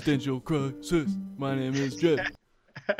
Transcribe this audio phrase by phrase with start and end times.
[0.00, 1.14] Existential crisis.
[1.36, 2.26] My name is Jeff.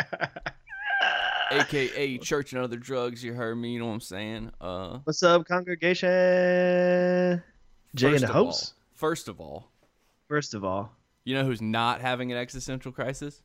[1.51, 3.25] AKA church and other drugs.
[3.25, 3.73] You heard me.
[3.73, 4.51] You know what I'm saying?
[4.61, 6.11] Uh, What's up, congregation?
[7.95, 8.59] Jay and the of all,
[8.93, 9.71] first of all,
[10.29, 10.93] First of all,
[11.25, 13.43] you know who's not having an existential crisis?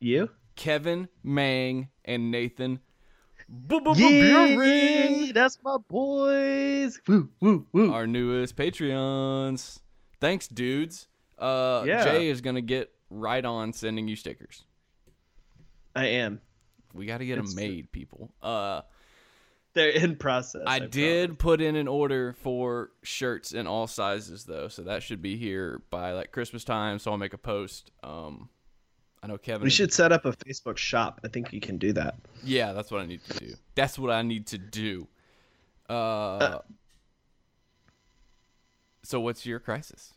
[0.00, 0.30] you.
[0.56, 2.80] Kevin Mang and Nathan.
[3.48, 3.96] Buring.
[3.96, 7.00] Yeah, that's my boys.
[7.06, 7.92] Woo, woo, woo.
[7.92, 9.78] our newest Patreons.
[10.20, 11.06] Thanks, dudes.
[11.42, 12.04] Uh, Yeah.
[12.04, 14.64] Jay is gonna get right on sending you stickers.
[15.94, 16.40] I am.
[16.94, 18.32] We got to get them It's- made, people.
[18.42, 18.82] Uh,
[19.74, 20.62] They're in process.
[20.66, 25.20] I did put in an order for shirts in all sizes though, so that should
[25.22, 26.98] be here by like Christmas time.
[26.98, 27.90] So I'll make a post.
[28.02, 28.50] Um,
[29.22, 29.62] I know Kevin.
[29.62, 31.20] We is- should set up a Facebook shop.
[31.24, 32.16] I think you can do that.
[32.44, 33.54] Yeah, that's what I need to do.
[33.74, 35.08] That's what I need to do.
[35.88, 36.58] Uh,
[39.02, 40.12] so what's your crisis?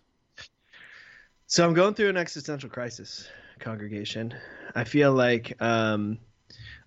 [1.47, 3.29] So I'm going through an existential crisis,
[3.59, 4.33] congregation.
[4.73, 6.17] I feel like um,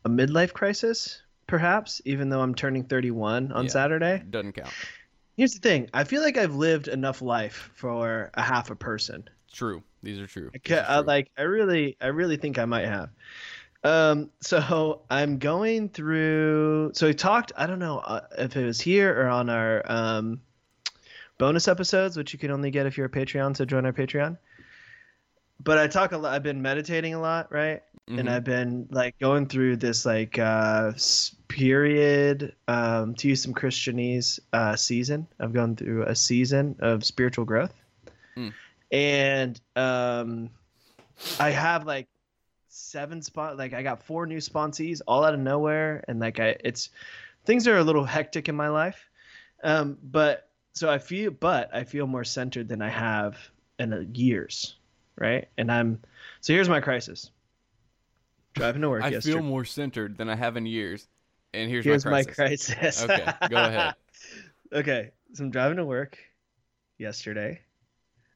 [0.04, 3.70] a midlife crisis, perhaps, even though I'm turning 31 on Yeah.
[3.70, 4.22] Saturday.
[4.28, 4.72] Doesn't count.
[5.36, 9.28] Here's the thing: I feel like I've lived enough life for a half a person.
[9.52, 9.84] True.
[10.02, 10.50] These are true.
[10.52, 11.30] I, These are I like.
[11.38, 13.10] I really, I really think I might have.
[13.84, 16.90] Um, so I'm going through.
[16.94, 17.52] So we talked.
[17.56, 20.40] I don't know uh, if it was here or on our um,
[21.38, 23.56] bonus episodes, which you can only get if you're a Patreon.
[23.56, 24.36] So join our Patreon.
[25.62, 26.32] But I talk a lot.
[26.32, 27.82] I've been meditating a lot, right?
[28.16, 28.30] and Mhm.
[28.30, 30.92] I've been like going through this like uh
[31.48, 35.26] period um to use some Christianese uh season.
[35.38, 37.74] I've gone through a season of spiritual growth.
[38.36, 38.54] Mm.
[38.90, 40.50] And um
[41.38, 42.08] I have like
[42.68, 46.56] seven spot like I got four new sponsees all out of nowhere and like I
[46.64, 46.90] it's
[47.44, 49.10] things are a little hectic in my life.
[49.62, 53.36] Um but so I feel but I feel more centered than I have
[53.78, 54.77] in years,
[55.18, 55.48] right?
[55.58, 56.00] And I'm
[56.40, 57.30] so here's my crisis.
[58.54, 59.34] Driving to work I yesterday.
[59.36, 61.06] feel more centered than I have in years.
[61.54, 62.74] And here's, Here's my my crisis.
[62.74, 63.02] crisis.
[63.04, 63.94] Okay, go ahead.
[64.72, 66.18] okay, so I'm driving to work
[66.98, 67.60] yesterday.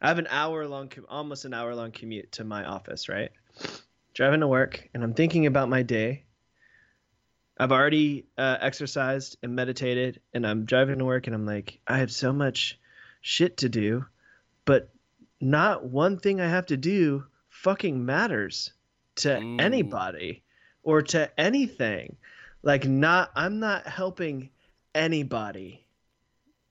[0.00, 3.30] I have an hour long, almost an hour long commute to my office, right?
[4.14, 6.24] Driving to work, and I'm thinking about my day.
[7.58, 11.98] I've already uh, exercised and meditated, and I'm driving to work, and I'm like, I
[11.98, 12.78] have so much
[13.20, 14.04] shit to do,
[14.64, 14.90] but
[15.42, 18.72] not one thing I have to do fucking matters
[19.16, 19.60] to Mm.
[19.60, 20.42] anybody
[20.82, 22.16] or to anything.
[22.62, 24.50] Like, not, I'm not helping
[24.94, 25.84] anybody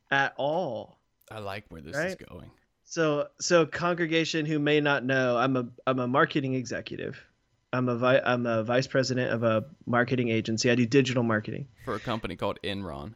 [0.09, 0.97] at all.
[1.29, 2.49] I like where this is going.
[2.83, 7.23] So, so congregation who may not know, I'm a I'm a marketing executive.
[7.71, 10.69] I'm a vi- I'm a vice president of a marketing agency.
[10.69, 11.67] I do digital marketing.
[11.85, 13.13] For a company called Enron.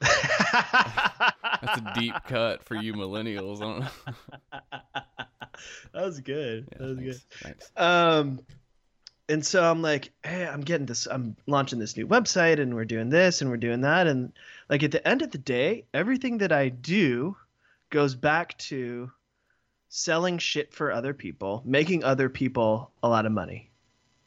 [1.62, 3.58] That's a deep cut for you millennials.
[3.58, 3.88] I don't know.
[5.92, 6.68] that was good.
[6.72, 7.38] Yeah, that was thanks, good.
[7.42, 7.70] thanks.
[7.76, 8.40] Um,
[9.28, 11.06] and so I'm like, hey, I'm getting this.
[11.06, 14.32] I'm launching this new website, and we're doing this, and we're doing that, and
[14.68, 17.36] like at the end of the day, everything that I do
[17.90, 19.10] goes back to
[19.88, 23.70] selling shit for other people, making other people a lot of money,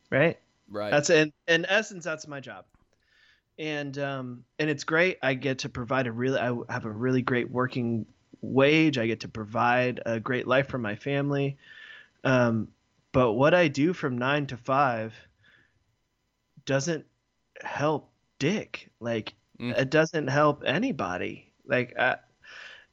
[0.09, 0.39] right?
[0.69, 0.91] Right.
[0.91, 2.65] That's in in essence, that's my job.
[3.61, 5.19] And um and it's great.
[5.21, 8.07] I get to provide a really I have a really great working
[8.41, 8.97] wage.
[8.97, 11.57] I get to provide a great life for my family.
[12.23, 12.69] Um
[13.11, 15.13] but what I do from 9 to 5
[16.65, 17.05] doesn't
[17.63, 18.89] help dick.
[18.99, 19.77] Like Mm.
[19.77, 21.53] it doesn't help anybody.
[21.67, 22.17] Like I,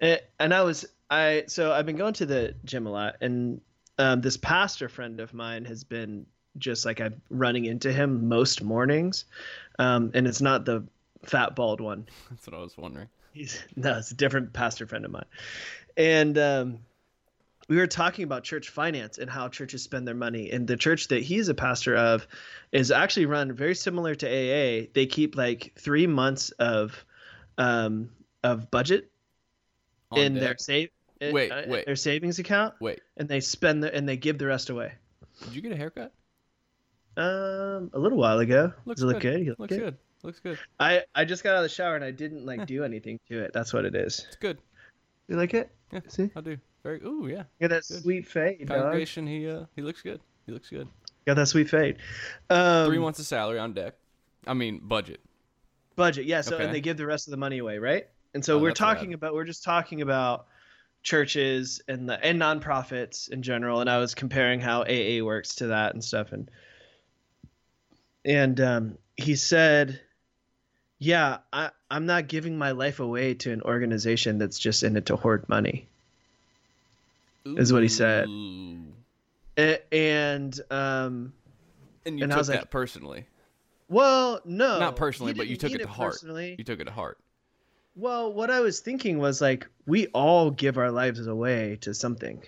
[0.01, 3.63] it, and I was I so I've been going to the gym a lot and
[3.99, 6.27] um, this pastor friend of mine has been
[6.59, 9.25] just like I'm running into him most mornings,
[9.79, 10.85] um, and it's not the
[11.25, 12.07] fat bald one.
[12.31, 13.09] That's what I was wondering.
[13.33, 15.25] He's no, it's a different pastor friend of mine,
[15.97, 16.79] and um,
[17.69, 20.51] we were talking about church finance and how churches spend their money.
[20.51, 22.27] And the church that he's a pastor of
[22.73, 24.87] is actually run very similar to AA.
[24.95, 27.05] They keep like three months of
[27.59, 28.11] um,
[28.43, 29.11] of budget
[30.11, 30.43] On in deck.
[30.43, 30.89] their save.
[31.21, 31.85] Wait, uh, wait.
[31.85, 34.93] their savings account, Wait, and they spend the, and they give the rest away.
[35.43, 36.13] did you get a haircut?
[37.19, 38.73] Um, a little while ago.
[38.85, 39.39] Looks Does it look good.
[39.39, 39.41] good?
[39.47, 39.81] You look Looks good?
[39.81, 39.97] good.
[40.23, 40.59] Looks good.
[40.81, 43.41] I I just got out of the shower and I didn't like do anything to
[43.43, 43.53] it.
[43.53, 44.25] That's what it is.
[44.29, 44.59] It's good.
[45.29, 45.71] You like it?
[45.93, 46.31] Yeah, See?
[46.35, 46.57] I do.
[46.83, 47.01] Very.
[47.03, 47.43] Ooh, yeah.
[47.61, 48.03] Got that Good.
[48.03, 48.79] sweet fade, dog.
[48.83, 49.27] Congregation.
[49.27, 50.21] He uh he looks good.
[50.47, 50.89] He looks good.
[51.27, 51.97] Got that sweet fade.
[52.51, 53.95] Um, Three months of salary on deck.
[54.47, 55.21] I mean budget.
[55.97, 56.27] budget.
[56.27, 56.41] Yeah.
[56.43, 56.65] So Okay.
[56.65, 58.07] and they give the rest of the money away, right?
[58.35, 58.95] And so Oh, we're that's rad.
[58.95, 60.47] talking about we're just talking about
[61.03, 63.81] churches and the and nonprofits in general.
[63.81, 66.33] And I was comparing how AA works to that and stuff.
[66.33, 66.51] And
[68.29, 70.01] and um, he said
[71.01, 75.07] yeah, I, I'm not giving my life away to an organization that's just in it
[75.07, 75.87] to hoard money.
[77.45, 78.27] Is what he said.
[78.29, 78.79] Ooh.
[79.57, 81.33] And um,
[82.05, 83.27] And you And I took was that like- personally.
[83.89, 86.13] well, no, Not personally, but you took it to heart.
[86.15, 86.57] Personally.
[86.59, 87.19] You took it to heart.
[87.97, 92.43] Well, what I was thinking was like we all give our lives away to something.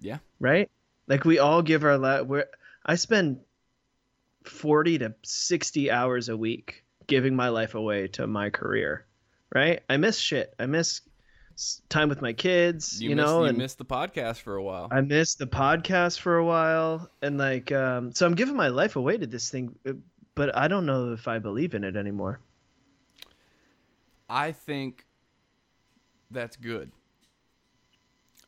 [0.00, 0.18] Yeah.
[0.40, 0.70] Right?
[1.08, 2.46] Like we all give our life where
[2.86, 3.40] I spend
[4.44, 9.06] 40 to 60 hours a week giving my life away to my career.
[9.54, 9.82] Right?
[9.88, 10.54] I miss shit.
[10.58, 11.00] I miss
[11.88, 14.62] time with my kids, you, You, missed, know, you and missed the podcast for a
[14.62, 14.88] while.
[14.90, 18.96] I missed the podcast for a while and like um so I'm giving my life
[18.96, 19.92] away to this thing uh,
[20.34, 22.40] but I don't know if I believe in it anymore.
[24.28, 25.04] I think
[26.30, 26.90] that's good.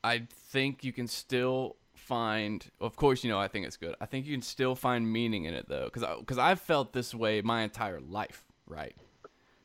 [0.02, 3.94] I think you can still find of course you know I think it's good.
[4.00, 7.12] I think you can still find meaning in it though cuz cuz I've felt this
[7.14, 8.94] way my entire life, right?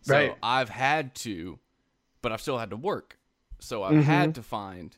[0.01, 0.35] So Right.
[0.41, 1.59] I've had to
[2.21, 3.17] but I've still had to work.
[3.59, 4.97] So I've had to find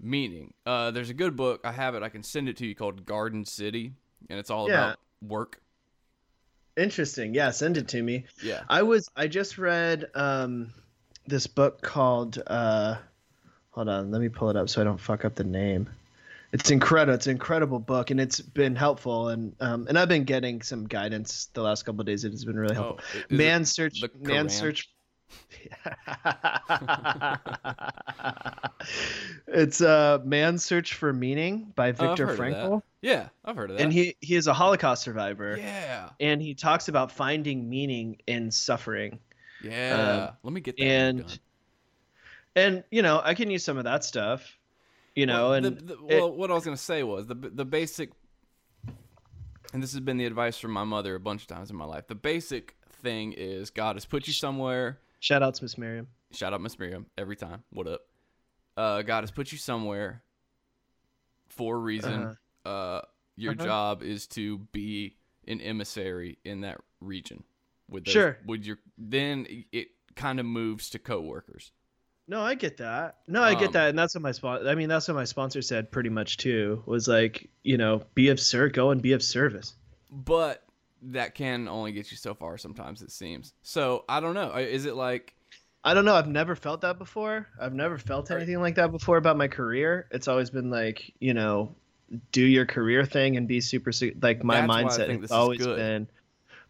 [0.00, 0.54] meaning.
[0.64, 3.04] Uh there's a good book, I have it, I can send it to you called
[3.04, 3.92] Garden City
[4.30, 4.74] and it's all Yeah.
[4.84, 5.60] about work.
[6.76, 7.34] Interesting.
[7.34, 8.26] Yeah, send it to me.
[8.42, 8.62] Yeah.
[8.68, 10.72] I was I just read um
[11.26, 12.96] this book called uh
[13.70, 15.88] hold on, let me pull it up so I don't fuck up the name.
[16.54, 17.14] It's incredible.
[17.14, 20.86] It's an incredible book and it's been helpful and um and I've been getting some
[20.86, 22.24] guidance the last couple of days.
[22.24, 23.00] It has been really helpful.
[23.02, 24.88] Oh, i- is it man search man search
[29.48, 32.38] It's uh Man Search for Meaning by Oh, Viktor heard.
[32.38, 32.82] Frankl.
[33.02, 33.82] Yeah, I've heard of that.
[33.82, 36.10] And he he is a Holocaust survivor Yeah.
[36.20, 39.18] and he talks about finding meaning in suffering.
[39.62, 40.30] Yeah.
[40.42, 40.82] Let me get that.
[40.84, 41.38] Um, and
[42.56, 44.56] and you know i can use some of that stuff
[45.14, 47.34] you know well, and the, the, it- well, what I was gonna say was the
[47.34, 48.10] the basic,
[49.72, 51.84] and this has been the advice from my mother a bunch of times in my
[51.84, 52.06] life.
[52.06, 54.98] The basic thing is God has put you somewhere.
[55.20, 57.62] shout out to miss miriam Shout out Miss Miriam every time.
[57.70, 58.00] What up?
[58.76, 60.24] Uh, God has put you somewhere
[61.48, 62.36] for a reason.
[62.64, 63.02] uh
[63.36, 63.64] your Uh-huh.
[63.64, 67.44] job is to be an emissary in that region.
[67.88, 68.38] With those, Sure.
[68.46, 71.70] With your then it kind of moves to coworkers.
[72.26, 73.16] No i get that.
[73.28, 75.24] No i get Um, that and that's what my spon- i mean that's what my
[75.24, 79.12] sponsor said pretty much too was like you know be of ser go and be
[79.12, 79.74] of service.
[80.10, 80.62] But
[81.08, 83.52] that can only get you so far sometimes it seems.
[83.62, 85.34] So i don't know is it like
[85.84, 87.46] i don't know i've never felt that before.
[87.60, 90.06] I've never felt anything like that before about my career.
[90.10, 91.74] It's always been like you know
[92.32, 93.90] do your career thing and be super
[94.22, 96.06] like my mindset has always been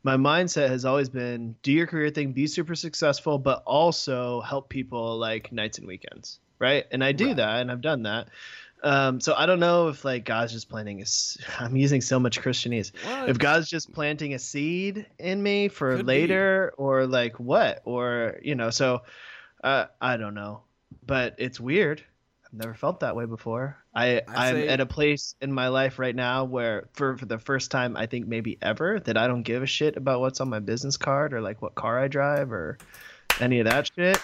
[0.04, 4.68] my mindset has always been do your career thing be super successful but also help
[4.68, 6.84] people like nights and weekends right?
[6.92, 7.36] And i do Right.
[7.36, 8.28] that and i've done that.
[8.82, 11.02] Um, so i don't know if like god's just planting
[11.58, 12.92] I'm using so much christianese.
[13.02, 13.28] What?
[13.30, 16.06] if god's just planting a seed in me for Could be.
[16.12, 17.80] later or like what?
[17.86, 19.02] Or you know so
[19.64, 20.62] uh, i don't know.
[21.06, 22.02] But it's weird.
[22.46, 25.68] I've never felt that way before i I i'm say- at a place in my
[25.68, 29.26] life right now where for for the first time i think maybe ever that i
[29.28, 32.09] don't give a shit about what's on my business card or like what car i
[32.09, 32.78] drive or
[33.40, 34.21] any of that shit.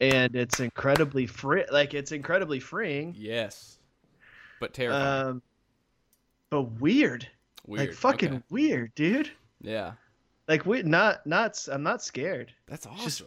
[0.00, 3.14] And it's incredibly free like it's incredibly freeing.
[3.18, 3.78] Yes.
[4.60, 5.26] But terrifying.
[5.28, 5.42] Um
[6.50, 7.26] but weird,
[7.66, 7.88] weird.
[7.88, 8.42] like fucking Okay.
[8.50, 9.30] weird dude.
[9.60, 9.92] Yeah.
[10.48, 12.52] Like we not not I'm not scared.
[12.66, 13.04] That's awesome.
[13.04, 13.22] Just-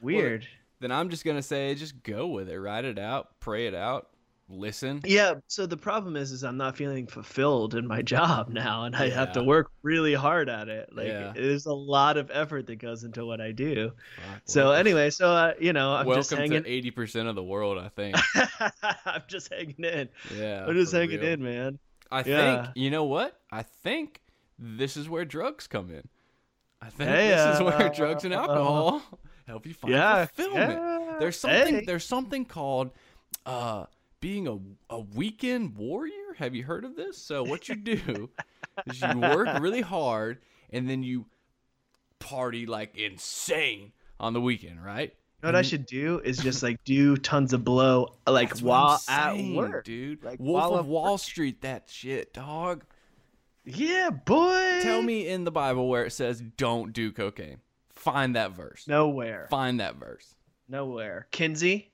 [0.00, 0.46] weird.
[0.80, 2.58] then i'm just gonna say just go with it.
[2.58, 3.38] Write it out.
[3.40, 4.08] Pray it out
[4.56, 8.84] listen yeah so the problem is is i'm not feeling fulfilled in my job now
[8.84, 11.32] and i have to work really hard at it like Yeah.
[11.34, 13.92] there's a lot of effort that goes into what i do
[14.44, 17.78] so well, anyway so uh, you know i'm just hanging to 80% of the world
[17.78, 18.16] i think
[19.04, 21.28] i'm just hanging in yeah i'm just hanging real.
[21.30, 21.78] in man
[22.12, 22.64] I Yeah.
[22.64, 23.40] think you know what?
[23.50, 24.20] I think
[24.58, 26.06] this is where drugs come in.
[26.80, 29.02] I think Hey, this is where uh, drugs and alcohol
[29.48, 30.80] help you find yeah fulfillment.
[30.80, 31.16] yeah.
[31.18, 31.84] There's something Hey.
[31.86, 32.90] there's something called
[33.46, 33.86] uh
[34.24, 36.32] being a a weekend warrior.
[36.38, 37.18] Have you heard of this?
[37.18, 38.30] So what you do
[38.86, 40.38] is you work really hard
[40.70, 41.26] and then you
[42.20, 45.10] party like insane on the weekend, right?
[45.10, 48.62] You know what I should do is just like do tons of blow like That's
[48.62, 49.84] while saying, at work.
[49.84, 50.24] dude.
[50.24, 52.82] Like, Wolf while of Wall Street, that shit, dog.
[53.66, 54.80] Yeah, boy.
[54.80, 57.58] Tell me in the Bible where it says don't do cocaine.
[57.90, 58.88] Find that verse.
[58.88, 59.48] nowhere.
[59.50, 60.34] Find that verse.
[60.66, 61.26] Nowhere.
[61.30, 61.92] Kinsey,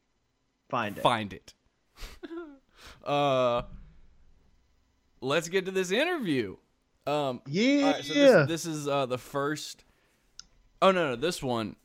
[0.68, 1.00] find it.
[1.00, 1.54] Find it.
[3.04, 3.62] uh
[5.20, 6.56] let's get to this interview.
[7.06, 7.92] Um Yeah.
[7.92, 9.84] right, so this, this is uh the first
[10.82, 11.76] Oh no, no, this one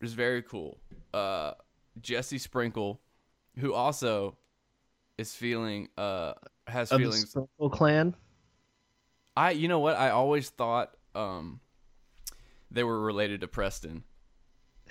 [0.00, 0.78] is very cool.
[1.12, 1.52] Uh
[2.00, 3.00] Jesse Sprinkle
[3.58, 4.36] who also
[5.18, 6.34] is feeling uh
[6.66, 8.14] has of the feelings Sprinkle clan.
[9.36, 9.96] I you know what?
[9.96, 11.60] I always thought um
[12.70, 14.04] they were related to Preston.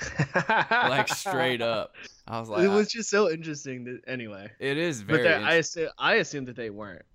[0.50, 1.96] like straight up.
[2.28, 3.84] I was like, it was just so interesting.
[3.86, 5.24] That, anyway, it is but very.
[5.24, 7.06] they- I assume, I assumed that they weren't.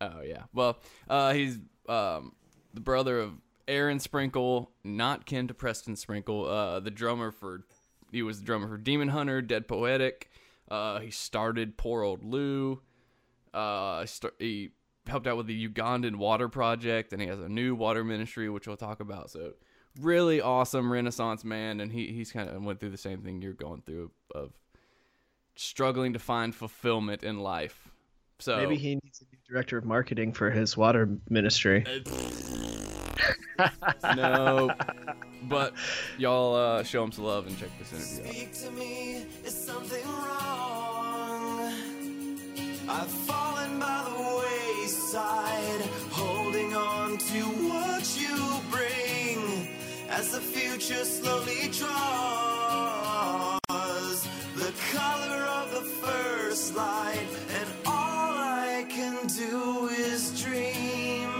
[0.00, 0.44] oh yeah.
[0.52, 1.58] Well, uh, he's
[1.88, 2.32] um
[2.74, 3.32] the brother of
[3.68, 6.46] Aaron Sprinkle, not kin to Preston Sprinkle.
[6.46, 7.64] Uh, the drummer for
[8.10, 10.30] he was the drummer for Demon Hunter, Dead Poetic.
[10.70, 12.80] Uh, he started Poor Old Lu.
[13.52, 14.06] Uh,
[14.38, 14.70] he
[15.06, 18.66] helped out with the Ugandan Water Project, and he has a new water ministry, which
[18.66, 19.30] we'll talk about.
[19.30, 19.52] So,
[20.00, 23.52] really awesome Renaissance man, and he he's kind of went through the same thing you're
[23.52, 24.52] going through of
[25.56, 27.88] struggling to find fulfillment in life.
[28.38, 31.84] So Maybe he needs a new director of marketing for his water ministry.
[34.16, 34.74] no,
[35.44, 35.74] but
[36.18, 38.62] y'all uh, show him some love and check this interview out.
[50.12, 53.58] As the future slowly draws
[54.56, 57.26] the color of the first light,
[57.58, 61.30] and all I can do is dream.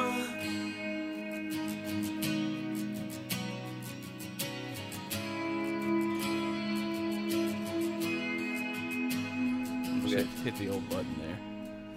[10.06, 11.38] Just hit the old button there.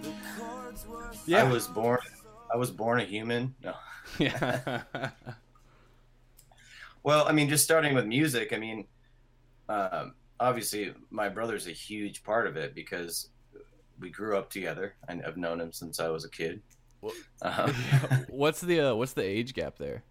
[0.02, 1.44] The chords were Yeah.
[1.44, 1.98] I was born.
[2.52, 3.54] I was born a human.
[3.62, 3.74] No.
[4.18, 4.80] Yeah.
[7.06, 8.52] Well, I mean, just starting with music.
[8.52, 8.84] I mean,
[9.68, 13.30] um, obviously, my brother's a huge part of it because
[14.00, 14.96] we grew up together.
[15.08, 16.60] and I've known him since I was a kid.
[17.00, 17.72] Well- Um,
[18.28, 20.02] what's the uh, what's the age gap there?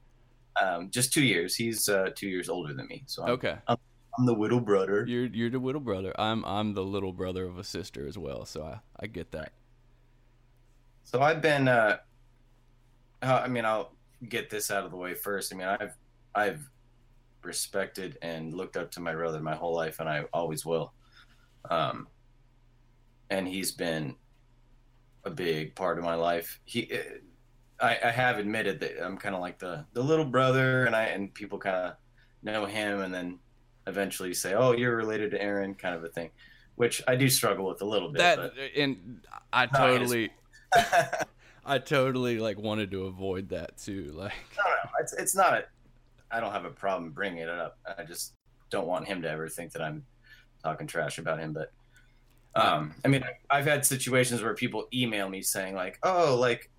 [0.63, 1.53] um, just two years.
[1.53, 5.03] He's uh, two years older than me, so I'm, Okay, I'm the little brother.
[5.05, 6.13] you're you're the little brother.
[6.17, 9.51] I'm I'm the little brother of a sister as well, so I I get that.
[11.03, 11.67] So I've been.
[11.67, 11.97] Uh,
[13.21, 13.91] uh, I mean, I'll
[14.29, 15.53] get this out of the way first.
[15.53, 15.93] I mean, I've
[16.33, 16.69] I've
[17.45, 20.93] respected and looked up to my brother my whole life, and I always will.
[21.69, 22.07] Um,
[23.29, 24.15] and he's been
[25.23, 26.59] a big part of my life.
[26.65, 26.91] He,
[27.79, 31.05] I, I have admitted that I'm kind of like the the little brother, and I
[31.05, 31.93] and people kind of
[32.43, 33.39] know him, and then
[33.87, 36.31] eventually say, "Oh, you're related to Aaron," kind of a thing,
[36.75, 38.19] which I do struggle with a little bit.
[38.19, 40.31] That but- and I totally
[41.65, 44.11] I totally like wanted to avoid that too.
[44.13, 45.65] Like no, no, it's it's not.
[46.35, 47.77] I don't have a problem bringing it up.
[47.97, 48.33] I just
[48.69, 50.05] don't want him to ever think that I'm
[50.61, 51.53] talking trash about him.
[51.53, 51.71] But
[52.55, 56.69] um, I mean, I've had situations where people email me saying like, "Oh, like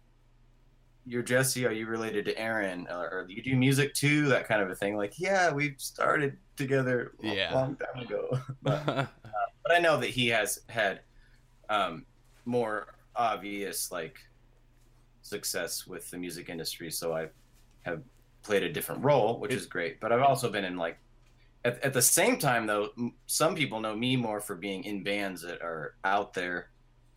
[1.06, 1.64] you're Jesse.
[1.64, 2.86] Are you related to Aaron?
[2.90, 4.26] Or, or you do music too?
[4.28, 7.54] That kind of a thing." Like, yeah, we started together a Yeah.
[7.54, 8.38] long time ago.
[8.62, 8.84] but
[9.62, 11.00] but I know that he has had
[11.70, 12.04] um,
[12.44, 14.18] more obvious like
[15.22, 17.28] success with the music industry, so I
[17.84, 18.02] have
[18.46, 20.00] played a different role, which is great.
[20.00, 20.98] But I've also been in like
[21.64, 25.02] at, at the same time though, m- some people know me more for being in
[25.02, 26.70] bands that are out there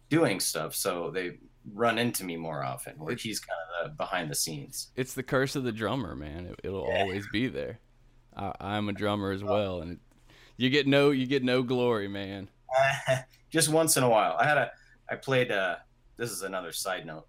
[0.10, 1.38] doing stuff, so they
[1.74, 2.96] run into me more often.
[2.98, 4.90] Where he's kind of the behind the scenes.
[4.96, 6.48] it's the curse of the drummer, man.
[6.48, 7.02] It, it'll Yeah.
[7.02, 7.80] always be there.
[8.36, 10.00] I, I'm a drummer as well, and it,
[10.58, 12.50] you get no you get no glory, man.
[13.52, 14.36] just once in a while.
[14.40, 14.72] I had a,
[15.10, 15.52] I played.
[15.52, 15.76] Uh,
[16.18, 17.28] this is another side note.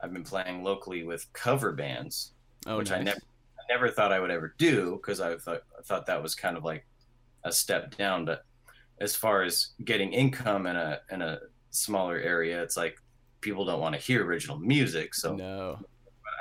[0.00, 2.32] I've been playing locally with cover bands,
[2.66, 3.00] Oh, which nice.
[3.00, 3.20] I never,
[3.68, 6.64] never thought I would ever do because I thought, I thought that was kind of
[6.64, 6.86] like
[7.44, 8.24] a step down.
[8.24, 8.44] But
[9.00, 11.38] as far as getting income in a in a
[11.70, 12.96] smaller area, it's like
[13.40, 15.14] people don't want to hear original music.
[15.14, 15.78] So no.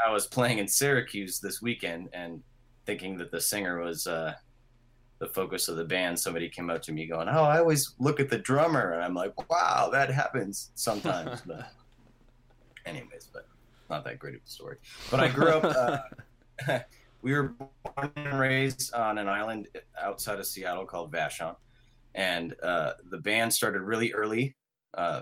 [0.05, 2.41] I was playing in Syracuse this weekend and
[2.85, 4.33] thinking that the singer was uh,
[5.19, 6.19] the focus of the band.
[6.19, 9.13] Somebody came up to me going, "Oh, I always look at the drummer," and I'm
[9.13, 11.71] like, "Wow, that happens sometimes." but
[12.85, 13.47] anyways, but
[13.89, 14.77] not that great of a story.
[15.11, 15.63] But I grew up.
[15.63, 15.97] Uh,
[17.23, 19.67] we were born and raised on an island
[19.99, 21.55] outside of Seattle called Vashon,
[22.13, 24.55] and uh, the band started really early.
[24.93, 25.21] Uh,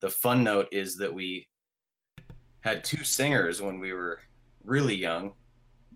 [0.00, 1.46] the fun note is that we
[2.60, 4.20] had two singers when we were
[4.64, 5.32] really young.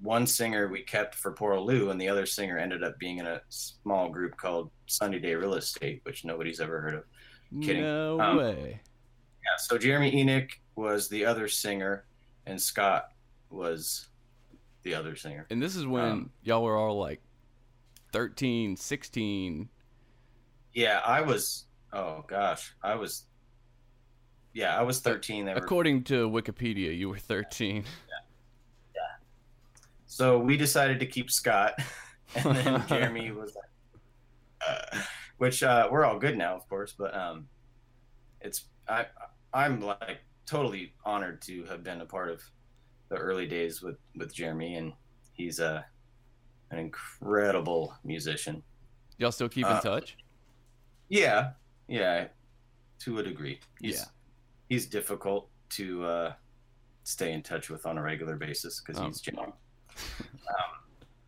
[0.02, 3.26] One singer we kept for Poor Lu, and the other singer ended up being in
[3.26, 7.05] a small group called Sunny Day Real Estate, which nobody's ever heard of.
[7.62, 7.83] Kidding.
[7.83, 8.81] No Um, way.
[9.45, 12.05] Yeah, so Jeremy Enigk was the other singer,
[12.47, 13.09] and Scott
[13.50, 14.09] was
[14.88, 15.47] the other singer.
[15.50, 17.21] And this is when um, y'all were all like
[18.12, 19.68] 13, 16.
[20.75, 21.66] Yeah, I was.
[21.92, 23.25] Oh gosh, I was.
[24.54, 25.45] Yeah, I was 13.
[25.45, 27.85] They were According to Wikipedia, you were 13.
[28.95, 29.00] Yeah.
[30.07, 31.75] So we decided to keep Scott,
[32.35, 35.00] and then Jeremy was like, uh,
[35.37, 36.95] which uh, we're all good now, of course.
[36.99, 37.49] But um,
[38.40, 39.07] it's I
[39.52, 42.42] I'm like totally honored to have been a part of
[43.09, 44.93] the early days with with Jeremy, and
[45.33, 45.85] he's a
[46.71, 48.62] an incredible musician.
[49.19, 50.17] Y'all still keep in Uh, touch?
[51.09, 51.53] Yeah,
[51.88, 52.29] yeah,
[53.00, 53.61] to a degree.
[53.81, 54.05] He's, Yeah.
[54.69, 56.33] he's difficult to uh,
[57.05, 59.07] stay in touch with on a regular basis because Oh.
[59.07, 59.53] he's young.
[60.49, 60.65] um,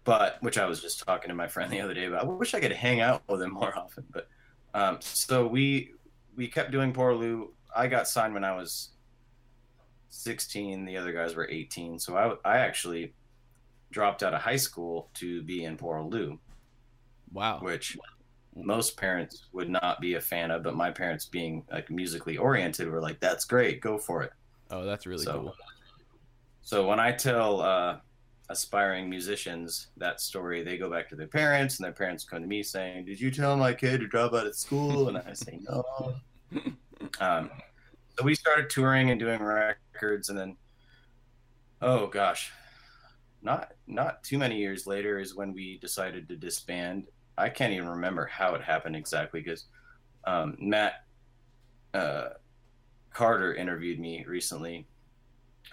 [0.04, 2.22] but which I was just talking to my friend the other day about.
[2.22, 4.04] I wish I could hang out with him more often.
[4.10, 4.28] But
[4.74, 5.94] um, so we
[6.36, 7.54] we kept doing Poor Lu.
[7.74, 8.90] I got signed when I was
[10.10, 10.84] 16.
[10.84, 11.98] The other guys were 18.
[11.98, 13.14] So I I actually
[13.90, 16.38] dropped out of high school to be in Poor Lu
[17.32, 17.60] Wow.
[17.60, 17.96] which
[18.56, 22.88] most parents would not be a fan of, but my parents being like musically oriented
[22.88, 24.32] were like, "That's great, go for it."
[24.70, 25.54] Oh, that's really so, cool.
[26.62, 27.98] so when I tell uh,
[28.48, 32.48] aspiring musicians that story, they go back to their parents, and their parents come to
[32.48, 35.60] me saying, "Did you tell my kid to drop out of school?" And I say,
[35.68, 35.84] "No."
[37.20, 37.50] um,
[38.20, 40.56] so we started touring and doing records, and then,
[41.80, 42.52] oh gosh,
[43.40, 47.06] not not too many years later is when we decided to disband.
[47.38, 49.64] I can't even remember how it happened exactly because
[50.24, 51.06] um, Matt
[51.94, 52.28] uh,
[53.10, 54.86] Carter interviewed me recently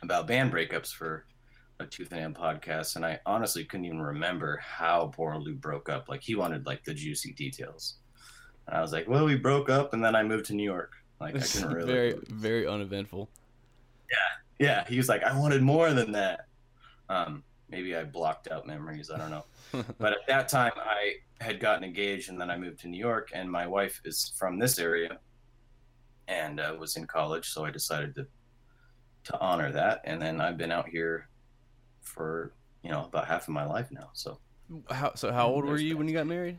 [0.01, 1.25] about band breakups for
[1.82, 6.08] a Tooth and Nail podcast, and I honestly couldn't even remember how Lu broke up.
[6.08, 7.98] Like he wanted like the juicy details,
[8.68, 10.94] and I was like, "Well, we broke up, and then I moved to New York."
[11.19, 11.91] Like I It's couldn't really.
[11.91, 13.29] very very uneventful.
[14.09, 14.17] Yeah,
[14.59, 14.86] yeah.
[14.88, 16.47] he was like, I wanted more than that.
[17.09, 19.09] Um, maybe I blocked out memories.
[19.12, 19.45] I don't know.
[20.00, 23.31] but at that time, I had gotten engaged, and then I moved to New York,
[23.33, 25.19] and my wife is from this area,
[26.27, 28.27] and uh, was in college, so I decided to
[29.25, 30.01] to honor that.
[30.05, 31.27] And then I've been out here
[32.01, 32.53] for
[32.84, 34.10] you know about half of my life now.
[34.13, 34.39] So
[34.89, 35.32] How so?
[35.34, 35.97] How old were you that.
[35.97, 36.58] when you got married?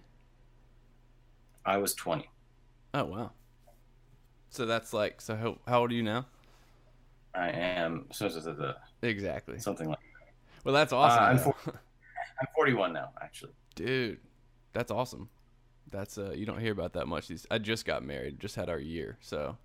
[1.64, 2.28] I was 20.
[2.94, 3.30] Oh wow.
[4.50, 5.36] So that's like so.
[5.36, 6.26] How, how old are you now?
[7.34, 9.58] I am so, so, so, so, Exactly.
[9.58, 10.64] something like That.
[10.64, 11.48] Well, that's awesome.
[11.48, 11.74] Uh, I'm.
[12.40, 13.52] I'm 41 now, actually.
[13.74, 14.18] Dude,
[14.72, 15.28] that's awesome.
[15.90, 17.26] That's uh, you don't hear about that much.
[17.28, 19.18] These I just got married, just had our year.
[19.20, 19.56] So,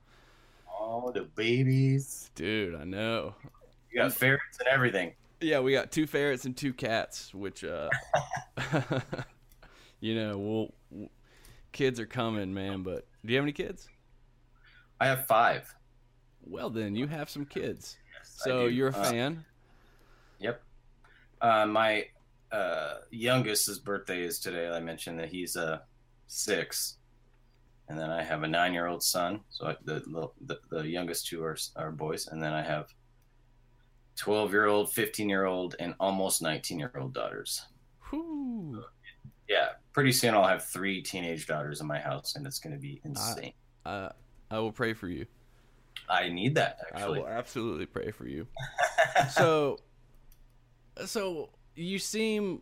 [0.72, 2.32] Oh, the babies!
[2.36, 3.36] dude, I know.
[3.91, 5.13] You got ferrets and everything.
[5.39, 7.89] Yeah, we got two ferrets and two cats, which uh,
[10.00, 11.10] you know, we'll, w
[11.72, 12.82] kids are coming, man.
[12.84, 13.88] But do you have any kids?
[15.04, 15.76] I have five.
[16.46, 17.98] Well, then you have some kids.
[18.22, 19.46] I So you're a Uh, fan.
[20.39, 20.63] Yep.
[21.42, 22.06] Uh, my
[22.54, 24.70] uh, youngest's birthday is today.
[24.70, 25.80] I mentioned that he's uh,
[26.28, 27.00] six,
[27.89, 29.42] and then I have a nine-year-old son.
[29.50, 32.88] So I, the, the the youngest two are are boys, and then I have
[34.16, 37.62] twelve-year-old, fifteen-year-old, and almost nineteen-year-old daughters.
[38.10, 38.86] Whew.
[39.50, 42.80] Yeah, pretty soon I'll have three teenage daughters in my house, and it's going to
[42.80, 43.52] be insane.
[43.86, 44.10] Uh,
[44.54, 45.26] I will pray for you.
[46.08, 48.46] I need that I will absolutely pray for you.
[49.32, 49.80] so,
[51.06, 52.62] so you seem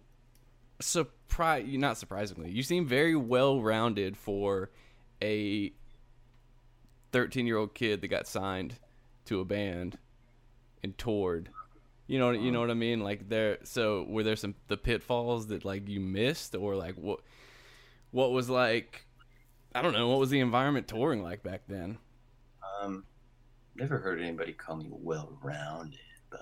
[0.80, 1.68] surprised.
[1.68, 4.70] Not surprisingly, you seem very well rounded for
[5.22, 5.74] a
[7.12, 8.76] thirteen-year-old kid that got signed
[9.26, 9.98] to a band
[10.84, 11.50] and toured.
[12.08, 13.02] You know, you know what I mean.
[13.02, 13.58] Like there.
[13.64, 17.20] So were there some the pitfalls that like you missed, or like what?
[18.12, 19.06] What was like?
[19.74, 20.08] I don't know.
[20.10, 21.98] What was the environment touring like back then?
[22.82, 23.04] um,
[23.76, 26.40] never heard anybody call me well-rounded, but.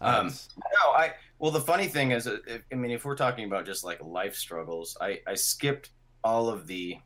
[0.00, 1.14] Uh, Um, it's- No, I.
[1.38, 4.02] Well, the funny thing is, uh, if, I mean, if we're talking about just like
[4.02, 5.90] life struggles, I I skipped
[6.24, 6.98] all of the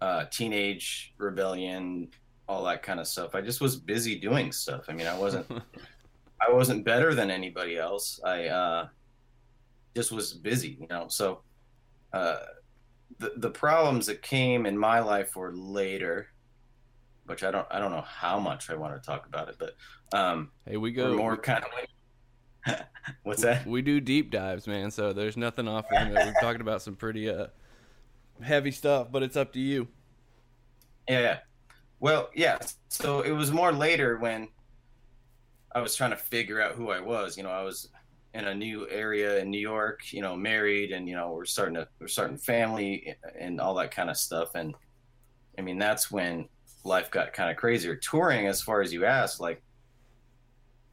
[0.00, 2.08] uh, teenage rebellion,
[2.48, 3.34] all that kind of stuff.
[3.34, 4.84] I just was busy doing stuff.
[4.88, 5.46] I mean, I wasn't
[6.46, 8.20] I wasn't better than anybody else.
[8.24, 8.88] I uh,
[9.96, 11.06] just was busy, you know.
[11.08, 11.40] So
[12.12, 12.38] uh,
[13.18, 16.28] the the problems that came in my life were later,
[17.26, 19.76] which I don't I don't know how much I want to talk about it, but
[20.16, 22.76] um, hey, we go more kind of.
[23.22, 23.66] What's that?
[23.66, 24.90] We do deep dives, man.
[24.90, 26.24] So there's nothing off limit.
[26.24, 27.48] We've talked about some pretty uh
[28.42, 29.88] heavy stuff, but it's up to you.
[31.08, 31.38] Yeah, yeah.
[32.00, 32.58] Well, yeah.
[32.88, 34.48] So it was more later when
[35.74, 37.36] I was trying to figure out who I was.
[37.36, 37.88] You know, I was
[38.34, 40.12] in a new area in New York.
[40.12, 43.90] You know, married, and you know, we're starting to we're starting family and all that
[43.90, 44.50] kind of stuff.
[44.54, 44.74] And
[45.58, 46.48] I mean, that's when
[46.84, 47.96] life got kind of crazier.
[47.96, 49.62] Touring, as far as you asked, like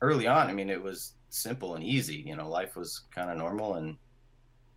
[0.01, 2.23] early on, I mean, it was simple and easy.
[2.25, 3.97] You know, life was kind of normal, and